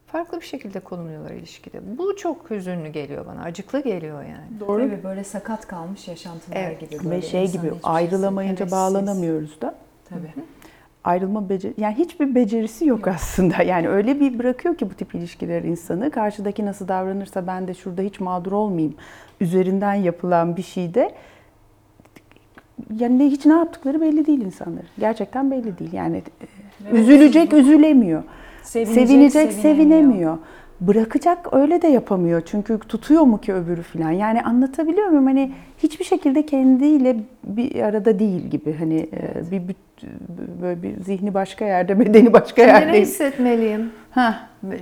farklı 0.07 0.41
bir 0.41 0.45
şekilde 0.45 0.79
konumluyorlar 0.79 1.31
ilişkide. 1.31 1.97
Bu 1.97 2.15
çok 2.15 2.49
hüzünlü 2.49 2.87
geliyor 2.89 3.25
bana, 3.25 3.43
acıklı 3.43 3.83
geliyor 3.83 4.23
yani. 4.23 4.59
Doğru. 4.59 4.81
Tabii 4.81 5.03
böyle 5.03 5.23
sakat 5.23 5.67
kalmış 5.67 6.07
yaşantılar 6.07 6.57
Evet. 6.57 6.79
gibi. 6.91 7.09
Ve 7.09 7.21
şey 7.21 7.51
gibi 7.51 7.71
ayrılamayınca 7.83 8.59
hevessiz. 8.59 8.77
bağlanamıyoruz 8.77 9.61
da. 9.61 9.75
Tabii. 10.09 10.31
ayrılma 11.03 11.49
beceri 11.49 11.73
yani 11.77 11.95
hiçbir 11.95 12.35
becerisi 12.35 12.85
yok, 12.85 13.07
aslında. 13.07 13.55
Yani 13.63 13.89
öyle 13.89 14.19
bir 14.19 14.39
bırakıyor 14.39 14.77
ki 14.77 14.89
bu 14.89 14.93
tip 14.93 15.15
ilişkiler 15.15 15.63
insanı. 15.63 16.11
Karşıdaki 16.11 16.65
nasıl 16.65 16.87
davranırsa 16.87 17.47
ben 17.47 17.67
de 17.67 17.73
şurada 17.73 18.01
hiç 18.01 18.19
mağdur 18.19 18.51
olmayayım. 18.51 18.95
Üzerinden 19.41 19.93
yapılan 19.93 20.57
bir 20.57 20.63
şeyde 20.63 21.11
yani 22.99 23.19
ne, 23.19 23.25
hiç 23.25 23.45
ne 23.45 23.53
yaptıkları 23.53 24.01
belli 24.01 24.25
değil 24.25 24.41
insanların. 24.41 24.87
Gerçekten 24.99 25.51
belli 25.51 25.77
değil. 25.79 25.93
Yani 25.93 26.23
e, 26.91 26.95
üzülecek, 26.97 27.53
üzülemiyor. 27.53 28.23
Sevinecek, 28.63 29.07
Sevinecek, 29.07 29.51
sevinemiyor. 29.53 29.75
sevinemiyor. 29.75 30.37
Bırakacak 30.81 31.53
öyle 31.53 31.81
de 31.81 31.87
yapamıyor. 31.87 32.41
Çünkü 32.45 32.79
tutuyor 32.79 33.21
mu 33.21 33.41
ki 33.41 33.53
öbürü 33.53 33.81
falan. 33.81 34.11
Yani 34.11 34.41
anlatabiliyor 34.41 35.07
muyum? 35.07 35.25
Hani 35.25 35.51
hiçbir 35.77 36.05
şekilde 36.05 36.45
kendiyle 36.45 37.17
bir 37.43 37.81
arada 37.83 38.19
değil 38.19 38.47
gibi. 38.47 38.75
Hani 38.77 38.99
e, 38.99 39.51
bir, 39.51 39.67
bir 39.67 39.75
böyle 40.61 40.83
bir 40.83 41.01
zihni 41.03 41.33
başka 41.33 41.65
yerde, 41.65 41.99
bedeni 42.05 42.33
başka 42.33 42.61
Şimdi 42.61 42.73
ne 42.75 42.79
yerde. 42.79 43.01
hissetmeliyim? 43.01 43.91
Ha, 44.11 44.39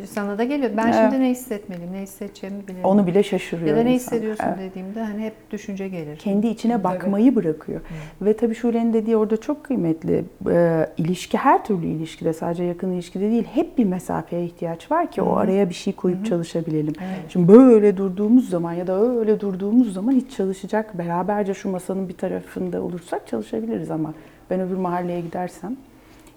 Sana 0.10 0.38
da 0.38 0.44
geliyor. 0.44 0.72
Ben 0.78 0.86
Evet. 0.88 0.96
şimdi 0.96 1.24
ne 1.24 1.30
hissetmeliyim, 1.30 1.94
ne 1.94 2.02
hissedeceğimi 2.02 2.64
bilemiyorum. 2.64 2.90
onu 2.90 3.08
bile 3.08 3.24
şaşırıyor 3.24 3.68
ya 3.70 3.76
da 3.78 3.84
ne 3.84 3.94
insan. 3.94 4.06
hissediyorsun 4.16 4.46
Evet. 4.48 4.58
dediğimde 4.60 5.04
hani 5.04 5.22
hep 5.24 5.34
düşünce 5.52 5.88
gelir. 5.88 6.18
kendi 6.18 6.48
içine 6.48 6.84
bakmayı 6.84 7.36
bırakıyor. 7.36 7.82
Ve 8.22 8.38
tabii 8.38 8.56
Şule'nin 8.56 8.94
dediği 8.94 9.18
orada 9.18 9.38
çok 9.38 9.64
kıymetli. 9.64 10.26
Ee, 10.50 10.88
ilişki 10.98 11.38
her 11.38 11.66
türlü 11.66 11.86
ilişkide 11.88 12.34
sadece 12.34 12.64
yakın 12.64 12.92
ilişkide 12.92 13.30
değil 13.32 13.44
hep 13.54 13.78
bir 13.78 13.86
mesafeye 13.86 14.46
ihtiyaç 14.46 14.92
var 14.92 15.12
ki 15.12 15.22
o 15.22 15.36
araya 15.36 15.70
bir 15.70 15.74
şey 15.76 15.94
koyup 15.94 16.26
çalışabilelim. 16.26 16.94
Şimdi 17.30 17.48
böyle 17.48 17.98
durduğumuz 17.98 18.50
zaman 18.50 18.74
ya 18.74 18.88
da 18.88 19.02
öyle 19.20 19.40
durduğumuz 19.40 19.94
zaman 19.94 20.12
hiç 20.12 20.32
çalışacak 20.38 20.98
beraberce 20.98 21.54
şu 21.54 21.70
masanın 21.70 22.10
bir 22.10 22.14
tarafında 22.18 22.82
olursak 22.82 23.28
çalışabiliriz 23.28 23.92
ama 23.92 24.14
ben 24.50 24.60
öbür 24.60 24.76
mahalleye 24.76 25.22
gidersem 25.22 25.78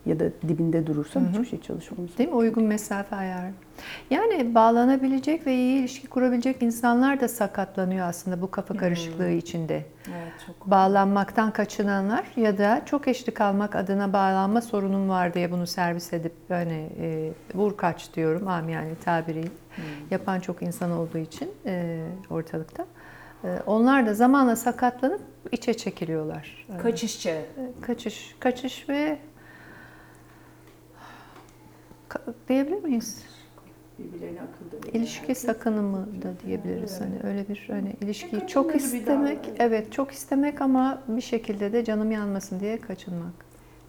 ya 0.06 0.20
da 0.20 0.24
dibinde 0.48 0.86
durursam 0.86 1.22
Hı 1.22 1.26
hı. 1.28 1.32
hiçbir 1.32 1.46
şey 1.46 1.60
çalışmamız. 1.60 2.18
Değil 2.18 2.28
mi? 2.30 2.34
Uygun 2.34 2.64
mesafe 2.64 3.16
ayarı. 3.16 3.50
Yani 4.10 4.54
bağlanabilecek 4.54 5.46
ve 5.46 5.54
iyi 5.54 5.80
ilişki 5.80 6.06
kurabilecek 6.06 6.62
insanlar 6.62 7.20
da 7.20 7.28
sakatlanıyor 7.28 8.08
aslında 8.08 8.42
bu 8.42 8.50
kafa 8.50 8.76
karışıklığı 8.76 9.28
içinde. 9.30 9.84
Evet 10.08 10.32
çok. 10.46 10.70
Bağlanmaktan 10.70 11.50
kaçınanlar 11.52 12.24
ya 12.36 12.58
da 12.58 12.82
çok 12.86 13.08
eşli 13.08 13.34
kalmak 13.34 13.76
adına 13.76 14.12
bağlanma 14.12 14.60
sorunum 14.60 15.08
var 15.08 15.34
diye 15.34 15.50
bunu 15.52 15.66
servis 15.66 16.12
edip 16.12 16.32
hani 16.48 16.88
e, 17.00 17.30
vur 17.54 17.76
kaç 17.76 18.14
diyorum 18.14 18.48
amiyane 18.48 18.94
tabiriyle 19.04 19.48
yapan 20.10 20.40
çok 20.40 20.62
insan 20.62 20.90
olduğu 20.90 21.18
için 21.18 21.50
e, 21.66 22.02
ortalıkta. 22.30 22.86
E, 23.44 23.48
onlar 23.66 24.06
da 24.06 24.14
zamanla 24.14 24.56
sakatlanıp 24.56 25.20
içe 25.52 25.74
çekiliyorlar. 25.74 26.66
E, 26.74 26.78
Kaçışçı. 26.78 27.40
kaçış, 27.82 28.36
kaçış 28.40 28.88
ve 28.88 29.18
diyebilir 32.48 32.84
miyiz? 32.84 33.22
Birbirlerine 33.98 34.40
akılda. 34.40 34.98
İlişki 34.98 35.34
sakınımı 35.34 36.22
da 36.22 36.32
diyebiliriz 36.46 37.00
hani 37.00 37.14
öyle 37.24 37.48
bir 37.48 37.66
hani 37.70 37.96
ilişkiyi 38.00 38.46
çok 38.46 38.76
istemek 38.76 39.06
davranış. 39.44 39.60
evet 39.60 39.92
çok 39.92 40.10
istemek 40.10 40.60
ama 40.60 41.02
bir 41.08 41.20
şekilde 41.20 41.72
de 41.72 41.84
canım 41.84 42.10
yanmasın 42.10 42.60
diye 42.60 42.80
kaçınmak. 42.80 43.46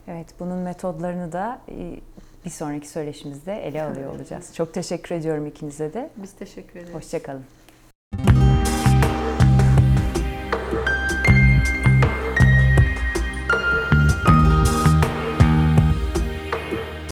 Evet 0.08 0.28
bunun 0.40 0.58
metodlarını 0.58 1.32
da 1.32 1.62
e, 1.70 2.00
bir 2.46 2.50
sonraki 2.50 2.90
söyleşimizde 2.90 3.54
ele 3.54 3.84
alıyor 3.84 4.16
olacağız. 4.16 4.56
Çok 4.56 4.74
teşekkür 4.74 5.16
ediyorum 5.16 5.46
ikinize 5.46 5.94
de. 5.94 6.10
Biz 6.18 6.34
teşekkür 6.34 6.80
ederiz. 6.80 6.96
Hoşçakalın. 6.96 7.44